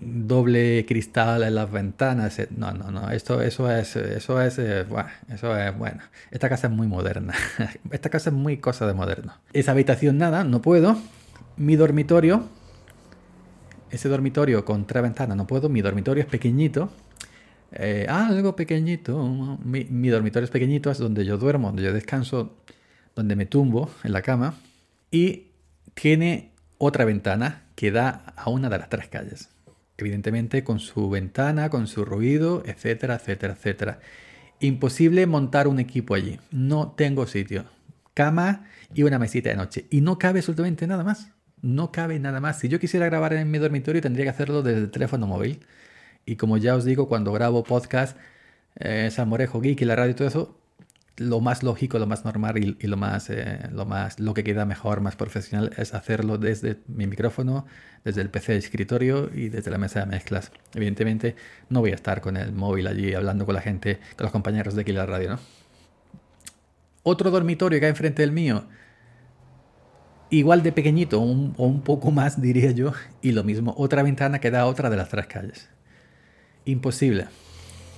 doble 0.00 0.86
cristal 0.86 1.42
en 1.42 1.54
las 1.54 1.70
ventanas. 1.70 2.38
Eh, 2.38 2.48
no, 2.56 2.72
no, 2.72 2.90
no. 2.90 3.10
Esto, 3.10 3.42
eso 3.42 3.70
es, 3.70 3.96
eso 3.96 4.40
es, 4.40 4.58
eh, 4.58 4.84
bueno, 4.88 5.08
eso 5.28 5.56
es, 5.56 5.76
bueno. 5.76 6.02
Esta 6.30 6.48
casa 6.48 6.68
es 6.68 6.72
muy 6.72 6.86
moderna. 6.86 7.34
Esta 7.90 8.08
casa 8.10 8.30
es 8.30 8.36
muy 8.36 8.58
cosa 8.58 8.86
de 8.86 8.94
moderno. 8.94 9.34
Esa 9.52 9.72
habitación 9.72 10.18
nada, 10.18 10.44
no 10.44 10.62
puedo. 10.62 10.96
Mi 11.56 11.76
dormitorio, 11.76 12.48
ese 13.90 14.08
dormitorio 14.08 14.64
con 14.64 14.86
tres 14.86 15.02
ventanas, 15.02 15.36
no 15.36 15.46
puedo. 15.46 15.68
Mi 15.68 15.82
dormitorio 15.82 16.22
es 16.22 16.28
pequeñito. 16.28 16.90
Eh, 17.72 18.06
algo 18.08 18.56
pequeñito. 18.56 19.58
Mi, 19.64 19.84
mi 19.84 20.08
dormitorio 20.08 20.44
es 20.44 20.50
pequeñito, 20.50 20.90
es 20.90 20.98
donde 20.98 21.24
yo 21.24 21.38
duermo, 21.38 21.68
donde 21.68 21.82
yo 21.82 21.92
descanso, 21.92 22.56
donde 23.14 23.36
me 23.36 23.46
tumbo 23.46 23.90
en 24.04 24.12
la 24.12 24.22
cama. 24.22 24.54
Y 25.10 25.48
tiene 25.94 26.52
otra 26.78 27.04
ventana 27.04 27.64
que 27.74 27.90
da 27.90 28.34
a 28.36 28.50
una 28.50 28.68
de 28.68 28.78
las 28.78 28.88
tres 28.88 29.08
calles. 29.08 29.50
Evidentemente 29.98 30.64
con 30.64 30.80
su 30.80 31.10
ventana, 31.10 31.68
con 31.68 31.86
su 31.86 32.04
ruido, 32.04 32.62
etcétera, 32.64 33.16
etcétera, 33.16 33.54
etcétera. 33.54 34.00
Imposible 34.60 35.26
montar 35.26 35.68
un 35.68 35.78
equipo 35.80 36.14
allí. 36.14 36.38
No 36.50 36.92
tengo 36.92 37.26
sitio. 37.26 37.64
cama 38.14 38.64
y 38.94 39.02
una 39.04 39.18
mesita 39.18 39.50
de 39.50 39.56
noche. 39.56 39.86
Y 39.90 40.00
no 40.00 40.18
cabe 40.18 40.40
absolutamente 40.40 40.86
nada 40.86 41.04
más. 41.04 41.30
No 41.62 41.92
cabe 41.92 42.18
nada 42.18 42.40
más. 42.40 42.58
Si 42.58 42.68
yo 42.68 42.80
quisiera 42.80 43.06
grabar 43.06 43.32
en 43.34 43.50
mi 43.50 43.58
dormitorio, 43.58 44.00
tendría 44.02 44.24
que 44.24 44.30
hacerlo 44.30 44.62
desde 44.62 44.80
el 44.80 44.90
teléfono 44.90 45.26
móvil. 45.26 45.60
Y 46.24 46.36
como 46.36 46.56
ya 46.56 46.74
os 46.76 46.84
digo, 46.84 47.08
cuando 47.08 47.32
grabo 47.32 47.64
podcast, 47.64 48.16
eh, 48.76 49.10
Samorejo 49.10 49.60
Geek 49.60 49.80
y 49.80 49.84
la 49.84 49.96
radio 49.96 50.12
y 50.12 50.14
todo 50.14 50.28
eso, 50.28 50.60
lo 51.20 51.40
más 51.40 51.62
lógico, 51.62 51.98
lo 51.98 52.06
más 52.06 52.24
normal 52.24 52.56
y, 52.56 52.86
lo 52.86 52.96
más, 52.96 53.28
eh, 53.28 53.68
lo 53.72 53.84
más, 53.84 54.20
lo 54.20 54.32
que 54.32 54.42
queda 54.42 54.64
mejor, 54.64 55.02
más 55.02 55.16
profesional, 55.16 55.70
es 55.76 55.92
hacerlo 55.92 56.38
desde 56.38 56.78
mi 56.88 57.06
micrófono, 57.06 57.66
desde 58.04 58.22
el 58.22 58.30
PC 58.30 58.52
de 58.52 58.58
escritorio 58.58 59.30
y 59.34 59.50
desde 59.50 59.70
la 59.70 59.76
mesa 59.76 60.00
de 60.00 60.06
mezclas. 60.06 60.50
Evidentemente, 60.74 61.36
no 61.68 61.80
voy 61.80 61.90
a 61.90 61.94
estar 61.94 62.22
con 62.22 62.38
el 62.38 62.52
móvil 62.52 62.86
allí 62.86 63.12
hablando 63.12 63.44
con 63.44 63.54
la 63.54 63.60
gente, 63.60 63.98
con 64.16 64.24
los 64.24 64.32
compañeros 64.32 64.74
de 64.74 64.80
aquí 64.80 64.92
la 64.92 65.04
radio, 65.04 65.30
¿no? 65.32 65.38
Otro 67.02 67.30
dormitorio 67.30 67.78
que 67.80 67.84
hay 67.86 67.90
enfrente 67.90 68.22
del 68.22 68.32
mío, 68.32 68.64
igual 70.30 70.62
de 70.62 70.72
pequeñito 70.72 71.20
o 71.20 71.22
un 71.66 71.82
poco 71.82 72.10
más, 72.12 72.40
diría 72.42 72.70
yo, 72.70 72.94
y 73.20 73.32
lo 73.32 73.44
mismo, 73.44 73.74
otra 73.76 74.02
ventana 74.02 74.38
que 74.38 74.50
da 74.50 74.62
a 74.62 74.66
otra 74.66 74.88
de 74.88 74.96
las 74.96 75.10
tres 75.10 75.26
calles. 75.26 75.68
Imposible. 76.64 77.26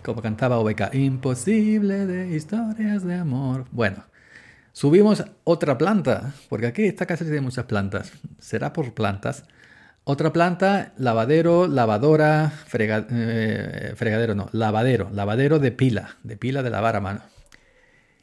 Como 0.03 0.23
cantaba 0.23 0.59
OBK, 0.59 0.95
imposible 0.95 2.07
de 2.07 2.37
historias 2.37 3.05
de 3.05 3.15
amor. 3.15 3.67
Bueno, 3.71 4.05
subimos 4.73 5.25
otra 5.45 5.79
planta, 5.79 6.35
porque 6.49 6.67
aquí 6.67 6.85
esta 6.85 7.07
casa 7.07 7.25
tiene 7.25 7.41
muchas 7.41 7.67
plantas. 7.67 8.13
Será 8.39 8.73
por 8.73 8.95
plantas. 8.95 9.45
Otra 10.05 10.33
planta, 10.33 10.93
lavadero, 10.97 11.69
lavadora, 11.69 12.53
eh, 12.75 13.93
fregadero, 13.95 14.35
no, 14.35 14.49
lavadero, 14.51 15.11
lavadero 15.13 15.61
de 15.61 15.71
pila, 15.71 16.17
de 16.25 16.37
pila 16.37 16.65
de 16.65 16.71
lavar 16.71 16.97
a 16.97 17.01
mano. 17.01 17.21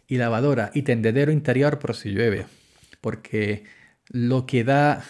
Y 0.06 0.18
lavadora 0.18 0.72
y 0.74 0.82
tendedero 0.82 1.32
interior 1.32 1.80
por 1.80 1.96
si 1.96 2.10
llueve, 2.10 2.48
porque 3.00 3.64
lo 4.10 4.46
que 4.46 4.66
da 4.66 5.04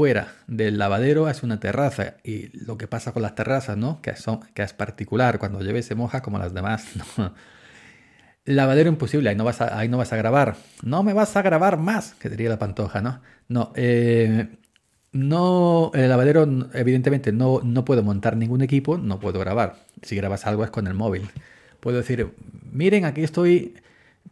fuera 0.00 0.32
del 0.46 0.78
lavadero 0.78 1.28
es 1.28 1.42
una 1.42 1.60
terraza 1.60 2.14
y 2.24 2.48
lo 2.56 2.78
que 2.78 2.88
pasa 2.88 3.12
con 3.12 3.20
las 3.20 3.34
terrazas, 3.34 3.76
¿no? 3.76 4.00
Que, 4.00 4.16
son, 4.16 4.40
que 4.54 4.62
es 4.62 4.72
particular, 4.72 5.38
cuando 5.38 5.60
llueve 5.60 5.82
se 5.82 5.94
moja 5.94 6.22
como 6.22 6.38
las 6.38 6.54
demás. 6.54 6.86
Lavadero 8.46 8.88
imposible, 8.88 9.28
ahí 9.28 9.36
no, 9.36 9.44
vas 9.44 9.60
a, 9.60 9.78
ahí 9.78 9.90
no 9.90 9.98
vas 9.98 10.14
a 10.14 10.16
grabar. 10.16 10.56
No 10.82 11.02
me 11.02 11.12
vas 11.12 11.36
a 11.36 11.42
grabar 11.42 11.76
más, 11.76 12.14
que 12.14 12.30
diría 12.30 12.48
la 12.48 12.58
pantoja, 12.58 13.02
¿no? 13.02 13.20
No, 13.48 13.74
eh, 13.76 14.48
no, 15.12 15.90
el 15.92 16.08
lavadero 16.08 16.48
evidentemente 16.72 17.30
no, 17.30 17.60
no 17.62 17.84
puedo 17.84 18.02
montar 18.02 18.38
ningún 18.38 18.62
equipo, 18.62 18.96
no 18.96 19.20
puedo 19.20 19.38
grabar. 19.38 19.84
Si 20.00 20.16
grabas 20.16 20.46
algo 20.46 20.64
es 20.64 20.70
con 20.70 20.86
el 20.86 20.94
móvil. 20.94 21.28
Puedo 21.80 21.98
decir, 21.98 22.34
miren, 22.72 23.04
aquí 23.04 23.22
estoy 23.22 23.74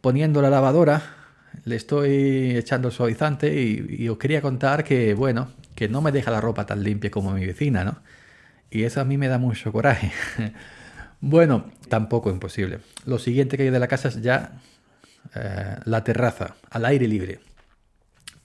poniendo 0.01 0.41
la 0.41 0.49
lavadora, 0.49 1.19
le 1.65 1.75
estoy 1.75 2.57
echando 2.57 2.91
suavizante 2.91 3.53
y, 3.61 4.07
os 4.09 4.17
quería 4.17 4.41
contar 4.41 4.83
que, 4.83 5.13
bueno, 5.13 5.49
que 5.79 5.87
no 5.87 6.01
me 6.01 6.11
deja 6.11 6.29
la 6.29 6.41
ropa 6.41 6.65
tan 6.65 6.83
limpia 6.83 7.09
como 7.09 7.31
mi 7.31 7.45
vecina, 7.45 7.85
¿no? 7.85 7.99
Y 8.69 8.83
eso 8.83 8.99
a 8.99 9.05
mí 9.05 9.17
me 9.17 9.29
da 9.29 9.37
mucho 9.37 9.71
coraje. 9.71 10.11
bueno, 11.21 11.71
tampoco 11.87 12.29
imposible. 12.29 12.81
Lo 13.05 13.17
siguiente 13.17 13.55
que 13.55 13.63
hay 13.63 13.69
de 13.69 13.79
la 13.79 13.87
casa 13.87 14.09
es 14.09 14.21
ya 14.21 14.59
eh, 15.35 15.77
la 15.85 16.03
terraza, 16.03 16.57
al 16.69 16.83
aire 16.83 17.07
libre. 17.07 17.39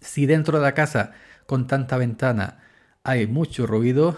Si 0.00 0.26
dentro 0.26 0.58
de 0.58 0.62
la 0.62 0.74
casa, 0.74 1.10
con 1.44 1.66
tanta 1.66 1.96
ventana, 1.96 2.60
hay 3.02 3.26
mucho 3.26 3.66
ruido, 3.66 4.16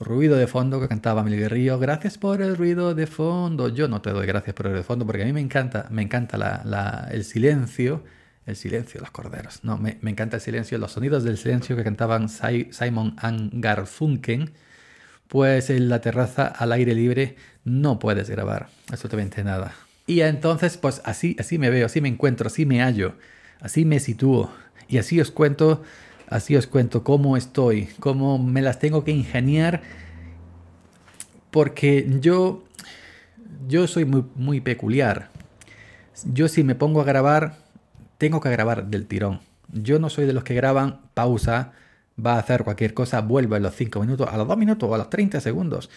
ruido 0.00 0.34
de 0.36 0.48
fondo 0.48 0.80
que 0.80 0.88
cantaba 0.88 1.22
Miguel 1.22 1.48
Río, 1.48 1.78
gracias 1.78 2.18
por 2.18 2.42
el 2.42 2.56
ruido 2.56 2.96
de 2.96 3.06
fondo. 3.06 3.68
Yo 3.68 3.86
no 3.86 4.02
te 4.02 4.10
doy 4.10 4.26
gracias 4.26 4.52
por 4.52 4.66
el 4.66 4.72
ruido 4.72 4.82
de 4.82 4.86
fondo 4.88 5.06
porque 5.06 5.22
a 5.22 5.26
mí 5.26 5.32
me 5.32 5.40
encanta, 5.40 5.86
me 5.90 6.02
encanta 6.02 7.06
el 7.08 7.22
silencio, 7.22 8.02
el 8.46 8.56
silencio, 8.56 9.00
los 9.00 9.10
corderos. 9.10 9.64
No, 9.64 9.76
me, 9.76 9.98
me, 10.00 10.10
encanta 10.10 10.36
el 10.36 10.42
silencio, 10.42 10.78
los 10.78 10.92
sonidos 10.92 11.24
del 11.24 11.36
silencio 11.36 11.76
que 11.76 11.84
cantaban 11.84 12.28
Simon 12.28 13.16
and 13.18 13.50
Garfunkel. 13.54 14.52
Pues 15.28 15.70
en 15.70 15.88
la 15.88 16.00
terraza 16.00 16.46
al 16.46 16.72
aire 16.72 16.94
libre 16.94 17.36
no 17.64 17.98
puedes 17.98 18.30
grabar 18.30 18.68
absolutamente 18.90 19.42
nada. 19.42 19.74
Y 20.06 20.20
entonces, 20.20 20.76
pues 20.76 21.02
así, 21.04 21.36
así 21.38 21.58
me 21.58 21.68
veo, 21.68 21.86
así 21.86 22.00
me 22.00 22.08
encuentro, 22.08 22.46
así 22.46 22.64
me 22.64 22.80
hallo, 22.80 23.14
así 23.60 23.84
me 23.84 23.98
sitúo. 23.98 24.52
Y 24.88 24.98
así 24.98 25.20
os 25.20 25.32
cuento 25.32 25.82
Así 26.28 26.56
os 26.56 26.66
cuento 26.66 27.04
cómo 27.04 27.36
estoy, 27.36 27.86
cómo 28.00 28.38
me 28.38 28.60
las 28.60 28.80
tengo 28.80 29.04
que 29.04 29.12
ingeniar, 29.12 29.82
porque 31.52 32.06
yo, 32.20 32.64
yo 33.68 33.86
soy 33.86 34.04
muy, 34.04 34.24
muy 34.34 34.60
peculiar. 34.60 35.30
Yo 36.24 36.48
si 36.48 36.64
me 36.64 36.74
pongo 36.74 37.00
a 37.00 37.04
grabar, 37.04 37.58
tengo 38.18 38.40
que 38.40 38.50
grabar 38.50 38.86
del 38.86 39.06
tirón. 39.06 39.40
Yo 39.72 39.98
no 39.98 40.10
soy 40.10 40.26
de 40.26 40.32
los 40.32 40.44
que 40.44 40.54
graban, 40.54 41.00
pausa, 41.14 41.72
va 42.24 42.34
a 42.34 42.38
hacer 42.38 42.64
cualquier 42.64 42.94
cosa, 42.94 43.20
vuelve 43.20 43.56
a 43.56 43.60
los 43.60 43.74
5 43.74 44.00
minutos, 44.00 44.28
a 44.30 44.36
los 44.36 44.48
2 44.48 44.56
minutos 44.56 44.88
o 44.88 44.94
a 44.94 44.98
los 44.98 45.10
30 45.10 45.40
segundos. 45.40 45.90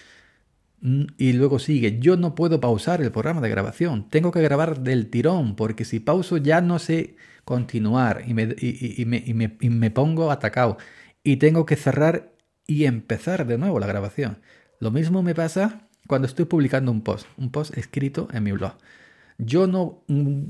Mm, 0.81 1.05
y 1.17 1.33
luego 1.33 1.59
sigue. 1.59 1.99
Yo 1.99 2.17
no 2.17 2.35
puedo 2.35 2.59
pausar 2.59 3.01
el 3.01 3.11
programa 3.11 3.41
de 3.41 3.49
grabación. 3.49 4.09
Tengo 4.09 4.31
que 4.31 4.41
grabar 4.41 4.79
del 4.81 5.09
tirón, 5.09 5.55
porque 5.55 5.85
si 5.85 5.99
pauso 5.99 6.37
ya 6.37 6.61
no 6.61 6.79
sé 6.79 7.15
continuar 7.45 8.23
y 8.27 8.33
me, 8.33 8.55
y, 8.59 9.05
me, 9.05 9.23
y 9.59 9.69
me, 9.69 9.91
pongo 9.91 10.31
atacado 10.31 10.77
y 11.23 11.37
tengo 11.37 11.65
que 11.65 11.75
cerrar 11.75 12.31
y 12.67 12.85
empezar 12.85 13.47
de 13.47 13.57
nuevo 13.57 13.79
la 13.79 13.87
grabación. 13.87 14.37
Lo 14.79 14.91
mismo 14.91 15.23
me 15.23 15.33
pasa 15.35 15.87
cuando 16.07 16.27
estoy 16.27 16.45
publicando 16.45 16.91
un 16.91 17.01
post, 17.01 17.27
un 17.37 17.51
post 17.51 17.75
escrito 17.77 18.27
en 18.33 18.43
mi 18.43 18.51
blog. 18.51 18.73
Yo 19.39 19.65
no 19.67 20.03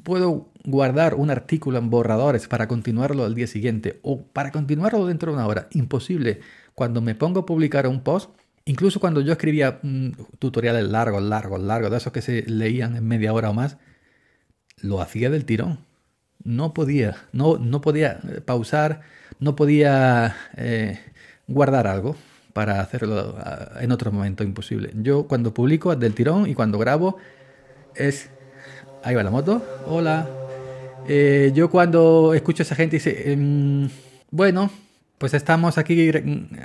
puedo 0.04 0.50
guardar 0.66 1.16
un 1.16 1.30
artículo 1.30 1.78
en 1.78 1.90
borradores 1.90 2.48
para 2.48 2.68
continuarlo 2.68 3.24
al 3.24 3.36
día 3.36 3.48
siguiente 3.48 4.00
o 4.02 4.24
para 4.24 4.52
continuarlo 4.52 5.06
dentro 5.06 5.32
de 5.32 5.38
una 5.38 5.48
hora. 5.48 5.68
Imposible. 5.72 6.42
Cuando 6.76 7.02
me 7.02 7.16
pongo 7.16 7.42
a 7.42 7.46
publicar 7.46 7.88
un 7.88 8.02
post, 8.02 8.32
incluso 8.66 9.00
cuando 9.00 9.22
yo 9.22 9.32
escribía 9.32 9.80
tutoriales 10.40 10.86
largos, 10.90 11.24
largos, 11.24 11.62
largos, 11.62 11.92
de 11.92 11.98
esos 11.98 12.12
que 12.12 12.22
se 12.22 12.44
leían 12.44 12.98
en 12.98 13.08
media 13.08 13.34
hora 13.34 13.50
o 13.50 13.54
más, 13.54 13.78
lo 14.82 15.02
hacía 15.02 15.30
del 15.30 15.46
tirón 15.46 15.90
no 16.44 16.74
podía, 16.74 17.18
no, 17.32 17.58
no 17.58 17.82
podía 17.82 18.20
eh, 18.28 18.42
pausar, 18.42 19.02
no 19.40 19.56
podía 19.56 20.36
eh, 20.58 21.00
guardar 21.48 21.88
algo 21.88 22.16
para 22.54 22.82
hacerlo 22.82 23.36
ah, 23.38 23.80
en 23.82 23.92
otro 23.92 24.12
momento, 24.12 24.44
imposible. 24.44 24.92
Yo 24.96 25.28
cuando 25.28 25.54
publico 25.54 25.96
del 25.96 26.14
tirón 26.14 26.48
y 26.48 26.56
cuando 26.56 26.78
grabo 26.78 27.18
es... 27.96 28.30
Ahí 29.04 29.16
va 29.16 29.24
la 29.24 29.32
moto, 29.32 29.64
hola. 29.88 30.28
Eh, 31.08 31.52
yo 31.56 31.70
cuando 31.70 32.34
escucho 32.34 32.64
a 32.64 32.66
esa 32.66 32.76
gente 32.76 32.98
dice, 32.98 33.32
em, 33.32 33.90
bueno, 34.30 34.70
pues 35.18 35.34
estamos 35.34 35.78
aquí, 35.78 36.12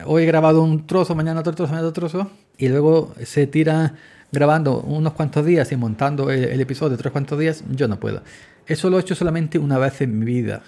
hoy 0.04 0.22
he 0.24 0.26
grabado 0.26 0.62
un 0.62 0.86
trozo, 0.86 1.14
mañana 1.14 1.40
otro 1.40 1.54
trozo, 1.54 1.72
mañana 1.72 1.88
otro 1.88 2.08
trozo, 2.08 2.30
y 2.58 2.68
luego 2.68 3.14
se 3.24 3.46
tira 3.46 3.94
grabando 4.32 4.80
unos 4.80 5.12
cuantos 5.12 5.46
días 5.46 5.70
y 5.70 5.76
montando 5.76 6.30
el, 6.30 6.44
el 6.44 6.60
episodio 6.60 6.94
otros 6.94 7.12
cuantos 7.12 7.38
días, 7.38 7.62
yo 7.70 7.86
no 7.86 8.00
puedo. 8.00 8.22
Eso 8.66 8.90
lo 8.90 8.98
he 8.98 9.00
hecho 9.00 9.14
solamente 9.14 9.58
una 9.58 9.78
vez 9.78 10.00
en 10.00 10.18
mi 10.18 10.26
vida. 10.26 10.62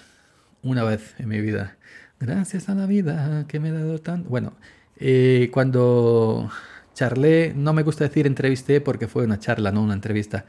Una 0.63 0.83
vez 0.83 1.15
en 1.19 1.27
mi 1.27 1.41
vida. 1.41 1.77
Gracias 2.19 2.69
a 2.69 2.75
la 2.75 2.85
vida 2.85 3.45
que 3.47 3.59
me 3.59 3.69
ha 3.69 3.73
dado 3.73 3.99
tanto. 3.99 4.29
Bueno, 4.29 4.53
eh, 4.99 5.49
cuando 5.51 6.49
charlé, 6.93 7.53
no 7.55 7.73
me 7.73 7.83
gusta 7.83 8.05
decir 8.05 8.25
entrevisté 8.25 8.81
porque 8.81 9.07
fue 9.07 9.23
una 9.23 9.37
charla, 9.39 9.71
no 9.71 9.83
una 9.83 9.93
entrevista. 9.93 10.45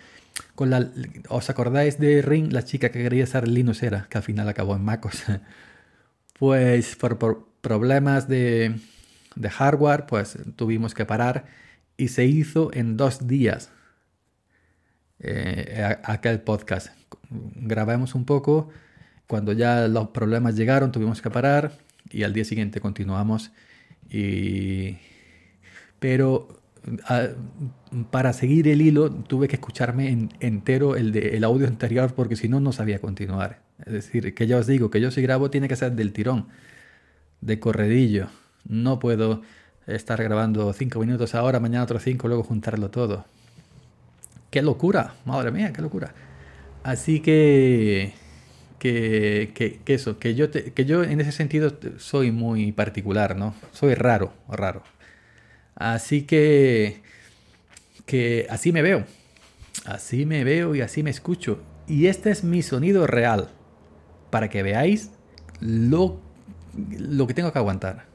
Con 0.55 0.71
la, 0.71 0.91
¿Os 1.29 1.51
acordáis 1.51 1.99
de 1.99 2.23
Ring, 2.23 2.53
la 2.53 2.65
chica 2.65 2.91
que 2.91 3.03
quería 3.03 3.27
ser 3.27 3.49
Linuxera, 3.49 4.07
que 4.11 4.19
al 4.19 4.25
final 4.25 4.49
acabó 4.49 4.77
en 4.77 4.85
MacOS? 4.85 5.25
Pues 6.39 6.95
por, 6.95 7.19
problemas 7.61 8.29
de, 8.29 8.79
de 9.35 9.51
hardware, 9.51 10.07
pues 10.07 10.39
tuvimos 10.55 10.95
que 10.95 11.05
parar 11.05 11.47
y 11.97 12.09
se 12.09 12.27
hizo 12.27 12.71
en 12.73 12.97
dos 12.97 13.27
días 13.27 13.73
eh, 15.21 15.97
aquel 16.05 16.41
podcast. 16.41 16.89
Grabamos 17.31 18.15
un 18.15 18.25
poco, 18.25 18.71
cuando 19.27 19.53
ya 19.53 19.89
los 19.89 20.09
problemas 20.09 20.57
llegaron 20.57 20.93
tuvimos 20.93 21.21
que 21.21 21.31
parar 21.31 21.73
y 22.11 22.23
al 22.23 22.33
día 22.33 22.45
siguiente 22.45 22.81
continuamos. 22.81 23.51
Y... 24.09 24.99
Pero 25.99 26.58
para 28.11 28.33
seguir 28.33 28.69
el 28.69 28.83
hilo 28.83 29.11
tuve 29.11 29.49
que 29.49 29.57
escucharme 29.57 30.29
entero 30.41 30.97
el, 30.97 31.13
de, 31.13 31.37
el 31.37 31.45
audio 31.45 31.67
anterior 31.67 32.13
porque 32.15 32.37
si 32.37 32.49
no, 32.49 32.61
no 32.61 32.73
sabía 32.73 33.01
continuar. 33.01 33.61
Es 33.85 33.93
decir, 33.93 34.35
que 34.35 34.47
ya 34.47 34.57
os 34.57 34.67
digo, 34.67 34.91
que 34.91 35.01
yo 35.01 35.11
si 35.11 35.23
grabo 35.23 35.51
tiene 35.51 35.69
que 35.69 35.77
ser 35.77 35.93
del 35.93 36.13
tirón, 36.13 36.49
de 37.41 37.61
corredillo. 37.61 38.29
No 38.67 38.99
puedo 38.99 39.43
estar 39.87 40.23
grabando 40.23 40.73
cinco 40.73 41.01
minutos 41.01 41.35
ahora, 41.35 41.61
mañana 41.61 41.85
otros 41.85 42.03
cinco, 42.03 42.29
luego 42.29 42.43
juntarlo 42.43 42.91
todo. 42.91 43.25
¡Qué 44.51 44.63
locura! 44.63 45.15
Madre 45.25 45.51
mía, 45.51 45.73
qué 45.73 45.83
locura. 45.83 46.15
Así 46.83 47.21
que, 47.21 48.15
que, 48.79 49.53
que, 49.85 49.95
eso, 49.95 50.19
que 50.19 50.35
yo, 50.35 50.51
que 50.51 50.85
yo 50.85 51.03
en 51.03 51.21
ese 51.21 51.33
sentido 51.33 51.77
soy 51.99 52.33
muy 52.33 52.73
particular, 52.73 53.37
¿no? 53.37 53.55
Soy 53.73 53.95
raro, 53.95 54.33
raro. 54.49 54.83
Así 55.79 56.23
que, 56.25 57.03
que 58.07 58.47
así 58.51 58.73
me 58.73 58.83
veo. 58.83 59.07
Así 59.87 60.27
me 60.27 60.45
veo 60.45 60.75
y 60.75 60.83
así 60.83 61.03
me 61.03 61.11
escucho. 61.11 61.61
Y 61.87 62.07
este 62.07 62.31
es 62.31 62.45
mi 62.45 62.63
sonido 62.63 63.07
real. 63.07 63.51
para 64.31 64.51
que 64.51 64.63
veáis 64.63 65.13
lo, 65.61 66.21
lo 66.99 67.27
que 67.27 67.35
tengo 67.35 67.53
que 67.53 67.59
aguantar. 67.59 68.07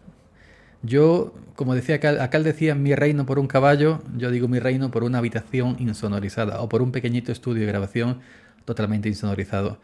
Yo, 0.84 1.34
como 1.56 1.76
decía 1.76 1.96
acá, 1.96 2.40
decía 2.42 2.76
mi 2.76 2.96
reino 2.96 3.26
por 3.26 3.40
un 3.40 3.48
caballo, 3.48 4.02
yo 4.18 4.32
digo 4.32 4.48
mi 4.50 4.60
reino 4.60 4.92
por 4.92 5.04
una 5.04 5.20
habitación 5.20 5.78
insonorizada 5.80 6.62
o 6.62 6.70
por 6.70 6.82
un 6.82 6.92
pequeñito 6.92 7.32
estudio 7.32 7.62
de 7.62 7.68
grabación 7.68 8.22
totalmente 8.66 9.10
insonorizado. 9.10 9.80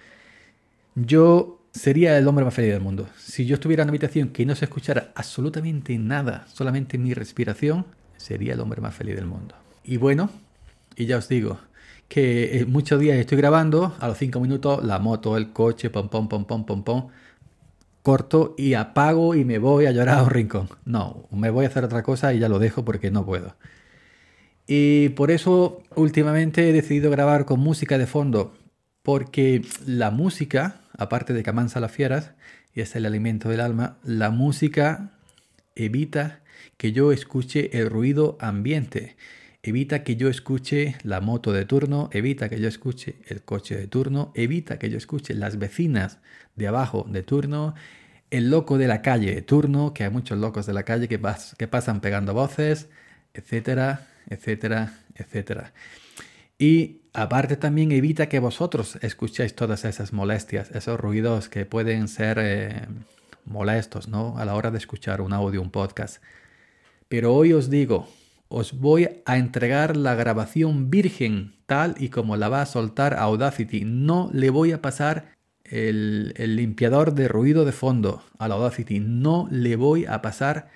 Yo 0.95 1.58
sería 1.71 2.17
el 2.17 2.27
hombre 2.27 2.45
más 2.45 2.53
feliz 2.53 2.71
del 2.71 2.81
mundo. 2.81 3.07
Si 3.17 3.45
yo 3.45 3.55
estuviera 3.55 3.83
en 3.83 3.87
una 3.87 3.91
habitación 3.91 4.29
que 4.29 4.45
no 4.45 4.55
se 4.55 4.65
escuchara 4.65 5.11
absolutamente 5.15 5.97
nada, 5.97 6.45
solamente 6.53 6.97
mi 6.97 7.13
respiración, 7.13 7.85
sería 8.17 8.53
el 8.53 8.59
hombre 8.59 8.81
más 8.81 8.95
feliz 8.95 9.15
del 9.15 9.25
mundo. 9.25 9.55
Y 9.83 9.97
bueno, 9.97 10.29
y 10.95 11.05
ya 11.05 11.17
os 11.17 11.29
digo, 11.29 11.59
que 12.09 12.57
eh, 12.57 12.65
muchos 12.65 12.99
días 12.99 13.17
estoy 13.17 13.37
grabando, 13.37 13.95
a 13.99 14.07
los 14.07 14.17
cinco 14.17 14.39
minutos 14.39 14.83
la 14.83 14.99
moto, 14.99 15.37
el 15.37 15.53
coche, 15.53 15.89
pom, 15.89 16.09
pom, 16.09 16.27
pom, 16.27 16.45
pom, 16.45 16.65
pom, 16.65 16.83
pom, 16.83 17.07
corto 18.01 18.55
y 18.57 18.73
apago 18.73 19.35
y 19.35 19.45
me 19.45 19.59
voy 19.59 19.85
a 19.85 19.91
llorar 19.91 20.19
a 20.19 20.23
un 20.23 20.31
rincón. 20.31 20.69
No, 20.85 21.27
me 21.31 21.51
voy 21.51 21.65
a 21.65 21.67
hacer 21.69 21.83
otra 21.83 22.03
cosa 22.03 22.33
y 22.33 22.39
ya 22.39 22.49
lo 22.49 22.59
dejo 22.59 22.83
porque 22.83 23.11
no 23.11 23.25
puedo. 23.25 23.55
Y 24.67 25.09
por 25.09 25.31
eso 25.31 25.83
últimamente 25.95 26.69
he 26.69 26.73
decidido 26.73 27.11
grabar 27.11 27.45
con 27.45 27.59
música 27.59 27.97
de 27.97 28.07
fondo, 28.07 28.53
porque 29.03 29.63
la 29.85 30.11
música, 30.11 30.78
aparte 30.99 31.33
de 31.33 31.43
que 31.43 31.49
amansa 31.49 31.79
las 31.79 31.91
fieras, 31.91 32.31
y 32.73 32.81
es 32.81 32.95
el 32.95 33.05
alimento 33.05 33.49
del 33.49 33.61
alma, 33.61 33.97
la 34.03 34.29
música 34.29 35.11
evita 35.75 36.41
que 36.77 36.91
yo 36.91 37.11
escuche 37.11 37.79
el 37.79 37.89
ruido 37.89 38.37
ambiente 38.39 39.15
evita 39.63 40.03
que 40.03 40.15
yo 40.15 40.29
escuche 40.29 40.95
la 41.03 41.21
moto 41.21 41.51
de 41.51 41.65
turno, 41.65 42.09
evita 42.13 42.49
que 42.49 42.59
yo 42.59 42.67
escuche 42.67 43.17
el 43.27 43.41
coche 43.43 43.75
de 43.75 43.87
turno, 43.87 44.31
evita 44.35 44.79
que 44.79 44.89
yo 44.89 44.97
escuche 44.97 45.33
las 45.33 45.59
vecinas 45.59 46.19
de 46.55 46.67
abajo 46.67 47.05
de 47.09 47.23
turno, 47.23 47.75
el 48.31 48.49
loco 48.49 48.77
de 48.77 48.87
la 48.87 49.01
calle 49.01 49.33
de 49.33 49.41
turno, 49.41 49.93
que 49.93 50.03
hay 50.03 50.09
muchos 50.09 50.37
locos 50.37 50.65
de 50.65 50.73
la 50.73 50.83
calle 50.83 51.07
que, 51.07 51.19
que 51.57 51.67
pasan 51.67 51.99
pegando 51.99 52.33
voces, 52.33 52.87
etcétera, 53.33 54.07
etcétera, 54.29 54.93
etcétera. 55.15 55.73
Y 56.57 57.01
aparte 57.21 57.55
también 57.57 57.91
evita 57.91 58.29
que 58.29 58.39
vosotros 58.39 58.97
escuchéis 59.01 59.55
todas 59.55 59.85
esas 59.85 60.13
molestias, 60.13 60.71
esos 60.71 60.99
ruidos 60.99 61.49
que 61.49 61.65
pueden 61.65 62.07
ser 62.07 62.37
eh, 62.39 62.87
molestos, 63.45 64.07
¿no? 64.07 64.37
A 64.37 64.45
la 64.45 64.55
hora 64.55 64.71
de 64.71 64.77
escuchar 64.77 65.21
un 65.21 65.33
audio, 65.33 65.61
un 65.61 65.71
podcast. 65.71 66.23
Pero 67.07 67.33
hoy 67.33 67.53
os 67.53 67.69
digo, 67.69 68.07
os 68.47 68.79
voy 68.79 69.09
a 69.25 69.37
entregar 69.37 69.95
la 69.95 70.15
grabación 70.15 70.89
virgen 70.89 71.55
tal 71.65 71.95
y 71.97 72.09
como 72.09 72.37
la 72.37 72.49
va 72.49 72.61
a 72.61 72.65
soltar 72.65 73.13
Audacity. 73.13 73.83
No 73.85 74.29
le 74.33 74.49
voy 74.49 74.71
a 74.71 74.81
pasar 74.81 75.35
el, 75.65 76.33
limpiador 76.37 77.13
de 77.13 77.27
ruido 77.27 77.65
de 77.65 77.71
fondo 77.71 78.23
a 78.39 78.45
Audacity. 78.45 78.99
No 78.99 79.47
le 79.51 79.75
voy 79.75 80.05
a 80.05 80.21
pasar 80.21 80.69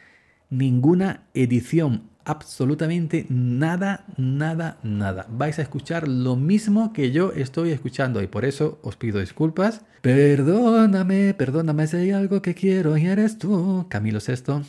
ninguna 0.49 1.23
edición. 1.33 2.09
Absolutamente 2.25 3.25
nada, 3.29 4.05
nada, 4.15 4.77
nada. 4.81 5.25
Vais 5.29 5.59
a 5.59 5.61
escuchar 5.61 6.07
lo 6.07 6.37
mismo 6.37 6.93
que 6.93 7.11
yo 7.11 7.33
estoy 7.33 7.71
escuchando 7.71 8.21
y 8.21 8.27
por 8.27 8.45
eso 8.45 8.79
os 8.81 8.95
pido 8.95 9.19
disculpas. 9.19 9.81
Perdóname, 10.01 11.33
perdóname 11.33 11.85
si 11.87 11.97
hay 11.97 12.11
algo 12.11 12.41
que 12.41 12.55
quiero 12.55 12.95
y 12.97 13.07
eres 13.07 13.37
tú. 13.37 13.87
Camilo 13.89 14.21
Sexto. 14.21 14.63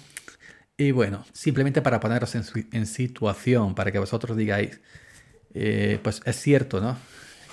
Y 0.76 0.90
bueno, 0.90 1.24
simplemente 1.32 1.80
para 1.80 2.00
poneros 2.00 2.34
en, 2.34 2.86
situación, 2.86 3.76
para 3.76 3.92
que 3.92 4.00
vosotros 4.00 4.36
digáis, 4.36 4.80
eh, 5.54 6.00
pues 6.02 6.20
es 6.24 6.34
cierto, 6.34 6.80
¿no? 6.80 6.96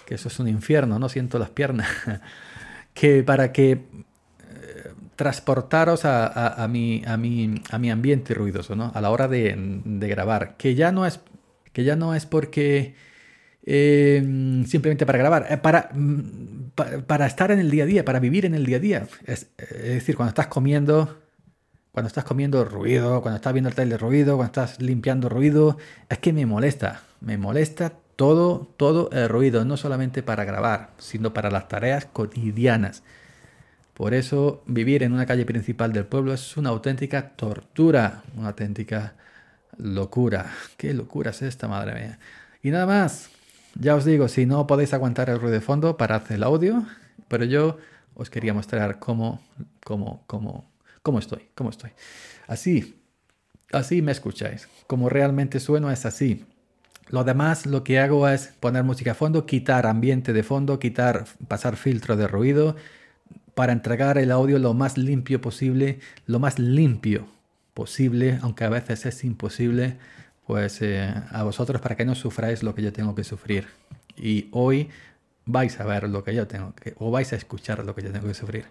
Que 0.08 0.16
eso 0.16 0.30
es 0.30 0.40
un 0.40 0.48
infierno, 0.48 0.98
no 0.98 1.10
siento 1.10 1.38
las 1.38 1.52
piernas. 1.52 1.88
que 2.96 3.22
para 3.22 3.52
que 3.52 3.72
eh, 3.72 4.94
transportaros 5.22 6.04
a, 6.04 6.68
mi, 6.68 7.04
a, 7.06 7.16
mi, 7.16 7.62
a 7.70 7.78
mi 7.78 7.92
ambiente 7.92 8.34
ruidoso, 8.34 8.76
¿no? 8.76 8.92
A 8.96 9.02
la 9.02 9.12
hora 9.12 9.28
de, 9.28 9.56
grabar, 9.86 10.58
que 10.58 10.74
ya 10.74 10.92
no 10.92 11.06
es, 11.06 11.20
que 11.74 11.84
ya 11.84 11.96
no 11.96 12.16
es 12.16 12.26
porque... 12.26 12.96
Eh, 13.64 14.64
simplemente 14.66 15.06
para 15.06 15.20
grabar, 15.20 15.62
para, 15.62 15.92
mm, 15.94 16.72
para, 17.06 17.28
estar 17.28 17.52
en 17.52 17.60
el 17.60 17.70
día 17.70 17.84
a 17.84 17.86
día, 17.86 18.04
para 18.04 18.20
vivir 18.20 18.48
en 18.48 18.56
el 18.56 18.66
día 18.66 18.78
a 18.78 18.80
día. 18.80 19.08
es, 19.28 19.52
decir, 19.58 20.16
cuando 20.16 20.30
estás 20.30 20.48
comiendo, 20.48 21.20
cuando 21.92 22.08
estás 22.08 22.24
comiendo 22.24 22.66
ruido, 22.66 23.22
cuando 23.22 23.36
estás 23.36 23.54
viendo 23.54 23.70
el 23.70 23.76
tele 23.76 23.98
ruido, 23.98 24.38
cuando 24.38 24.48
estás 24.48 24.82
limpiando 24.82 25.30
ruido, 25.30 25.78
es 26.10 26.18
que 26.18 26.34
me 26.34 26.48
molesta, 26.48 27.04
me 27.20 27.38
molesta 27.38 27.94
todo, 28.16 28.74
todo 28.78 29.12
el 29.12 29.30
ruido, 29.30 29.64
no 29.66 29.78
solamente 29.78 30.24
para 30.24 30.44
grabar, 30.44 30.90
sino 30.98 31.32
para 31.32 31.52
las 31.52 31.68
tareas 31.68 32.06
cotidianas. 32.06 33.04
Por 34.02 34.16
eso 34.16 34.64
vivir 34.66 35.04
en 35.04 35.14
una 35.14 35.28
calle 35.28 35.46
principal 35.46 35.94
del 35.94 36.08
pueblo 36.08 36.34
es 36.34 36.58
una 36.58 36.70
auténtica 36.70 37.36
tortura, 37.36 38.24
una 38.36 38.48
auténtica 38.48 39.14
locura. 39.78 40.52
¿Qué 40.78 40.96
locura 40.96 41.30
es 41.30 41.44
esta, 41.44 41.68
madre 41.68 41.94
mía? 41.94 42.20
Y 42.64 42.72
nada 42.72 42.88
más, 42.88 43.30
ya 43.76 43.94
os 43.94 44.04
digo, 44.04 44.28
si 44.28 44.48
no 44.48 44.66
podéis 44.66 44.96
aguantar 44.96 45.30
el 45.30 45.40
ruido 45.40 45.54
de 45.54 45.62
fondo, 45.62 45.98
parad 45.98 46.24
el 46.32 46.42
audio, 46.42 46.84
pero 47.28 47.46
yo 47.46 47.78
os 48.16 48.32
quería 48.32 48.56
mostrar 48.56 48.98
cómo, 48.98 49.40
cómo, 49.84 50.24
cómo 50.26 50.72
¿Cómo 51.04 51.20
estoy? 51.20 51.50
¿Cómo 51.54 51.70
estoy? 51.70 51.92
Así, 52.48 53.00
así 53.72 54.02
me 54.02 54.14
escucháis. 54.14 54.68
Como 54.88 55.10
realmente 55.10 55.60
sueno 55.60 55.92
es 55.92 56.08
así. 56.08 56.48
Lo 57.10 57.24
demás, 57.24 57.68
lo 57.68 57.84
que 57.84 58.00
hago 58.00 58.28
es 58.28 58.48
poner 58.60 58.84
música 58.84 59.12
a 59.12 59.14
fondo, 59.14 59.46
quitar 59.46 59.86
ambiente 59.86 60.34
de 60.34 60.42
fondo, 60.42 60.80
quitar, 60.80 61.26
pasar 61.48 61.76
filtro 61.76 62.18
de 62.18 62.28
ruido 62.28 62.76
para 63.54 63.74
entregar 63.74 64.18
el 64.18 64.32
audio 64.32 64.60
lo 64.60 64.74
más 64.74 64.98
limpio 64.98 65.42
posible, 65.42 66.00
lo 66.26 66.40
más 66.40 66.60
limpio 66.60 67.28
posible, 67.74 68.40
aunque 68.42 68.64
a 68.64 68.70
veces 68.70 69.06
es 69.06 69.24
imposible, 69.24 69.98
pues 70.46 70.82
eh, 70.82 71.14
a 71.32 71.44
vosotros 71.44 71.82
para 71.82 71.96
que 71.96 72.06
no 72.06 72.16
sufráis 72.16 72.64
lo 72.64 72.76
que 72.76 72.82
yo 72.82 72.94
tengo 72.94 73.16
que 73.16 73.24
sufrir. 73.24 73.68
Y 74.18 74.50
hoy 74.52 74.90
vais 75.46 75.80
a 75.80 75.86
ver 75.86 76.10
lo 76.10 76.24
que 76.24 76.36
yo 76.36 76.48
tengo 76.48 76.74
que, 76.76 76.94
o 76.98 77.12
vais 77.12 77.32
a 77.34 77.36
escuchar 77.36 77.84
lo 77.86 77.96
que 77.96 78.02
yo 78.04 78.12
tengo 78.12 78.28
que 78.28 78.34
sufrir. 78.34 78.66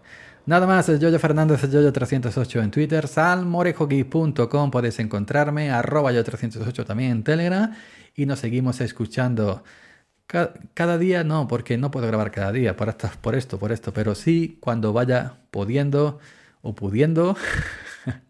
Nada 0.47 0.66
más, 0.66 0.88
es 0.88 1.01
Yoyo 1.01 1.19
Fernández, 1.19 1.62
Yoyo308 1.64 2.62
en 2.62 2.71
Twitter, 2.71 3.07
salmorejoki.com 3.07 4.71
podéis 4.71 4.99
encontrarme, 4.99 5.71
arroba 5.71 6.12
Yoyo308 6.12 6.85
también 6.87 7.11
en 7.11 7.23
Telegram 7.25 7.75
y 8.14 8.27
nos 8.27 8.40
seguimos 8.40 8.81
escuchando. 8.81 9.62
Cada, 10.31 10.97
día 10.97 11.25
no, 11.25 11.49
porque 11.49 11.77
no 11.77 11.90
puedo 11.90 12.07
grabar 12.07 12.31
cada 12.31 12.53
día 12.53 12.77
por 12.77 12.88
esto, 12.88 13.11
por 13.21 13.35
esto, 13.35 13.59
por 13.59 13.73
esto, 13.73 13.93
pero 13.93 14.14
sí 14.14 14.59
cuando 14.61 14.93
vaya 14.93 15.38
pudiendo 15.51 16.21
o 16.62 16.73
pudiendo 16.73 17.37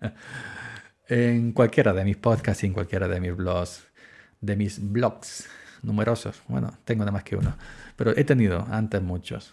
en 1.09 1.53
cualquiera 1.53 1.93
de 1.93 2.05
mis 2.05 2.17
podcasts 2.17 2.65
y 2.65 2.69
en 2.69 2.73
cualquiera 2.73 3.07
de 3.07 3.21
mis 3.21 3.37
blogs, 3.37 3.87
de 4.41 4.57
mis 4.57 4.81
blogs 4.81 5.47
numerosos. 5.83 6.41
Bueno, 6.49 6.73
tengo 6.87 7.01
nada 7.01 7.13
más 7.13 7.23
que 7.23 7.37
uno, 7.37 7.55
pero 7.97 8.17
he 8.17 8.25
tenido 8.25 8.67
antes 8.71 9.03
muchos. 9.03 9.53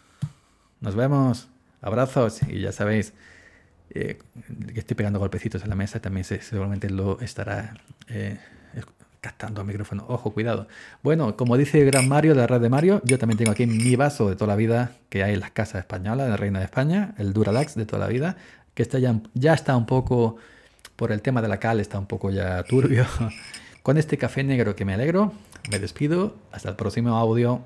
Nos 0.80 0.96
vemos. 0.96 1.50
Abrazos 1.82 2.42
y 2.44 2.62
ya 2.62 2.72
sabéis 2.72 3.14
eh, 3.90 4.20
que 4.74 4.80
estoy 4.80 4.96
pegando 4.96 5.20
golpecitos 5.20 5.64
en 5.64 5.70
la 5.70 5.76
mesa. 5.76 6.00
También 6.00 6.24
seguramente 6.24 6.90
lo 6.90 7.20
estará 7.20 7.74
eh, 8.08 8.40
captando 9.28 9.60
el 9.60 9.68
micrófono. 9.68 10.06
Ojo, 10.08 10.32
cuidado. 10.32 10.68
Bueno, 11.04 11.36
como 11.36 11.58
dice 11.58 11.82
el 11.82 11.86
gran 11.86 12.08
Mario 12.08 12.34
de 12.34 12.40
la 12.40 12.48
red 12.48 12.62
de 12.62 12.70
Mario, 12.70 13.02
yo 13.04 13.20
también 13.20 13.38
tengo 13.38 13.52
aquí 13.52 13.68
mi 13.68 13.98
vaso 13.98 14.30
de 14.30 14.36
toda 14.36 14.48
la 14.48 14.56
vida 14.56 14.92
que 15.10 15.22
hay 15.22 15.34
en 15.34 15.42
las 15.42 15.52
casas 15.52 15.82
españolas, 15.82 16.28
en 16.28 16.32
el 16.32 16.38
Reino 16.38 16.60
de 16.60 16.66
España, 16.66 17.14
el 17.18 17.34
Duralax 17.34 17.76
de 17.76 17.86
toda 17.86 18.00
la 18.00 18.08
vida, 18.08 18.38
que 18.74 18.84
está 18.84 19.00
ya, 19.00 19.20
ya 19.34 19.54
está 19.54 19.76
un 19.76 19.86
poco, 19.86 20.38
por 20.96 21.12
el 21.12 21.22
tema 21.22 21.42
de 21.42 21.50
la 21.50 21.60
cal, 21.60 21.82
está 21.82 22.00
un 22.00 22.06
poco 22.06 22.32
ya 22.32 22.64
turbio. 22.64 23.06
Con 23.84 23.98
este 23.98 24.18
café 24.18 24.44
negro 24.46 24.78
que 24.78 24.86
me 24.86 24.94
alegro, 24.94 25.34
me 25.70 25.80
despido. 25.80 26.36
Hasta 26.54 26.70
el 26.70 26.76
próximo 26.78 27.16
audio. 27.18 27.62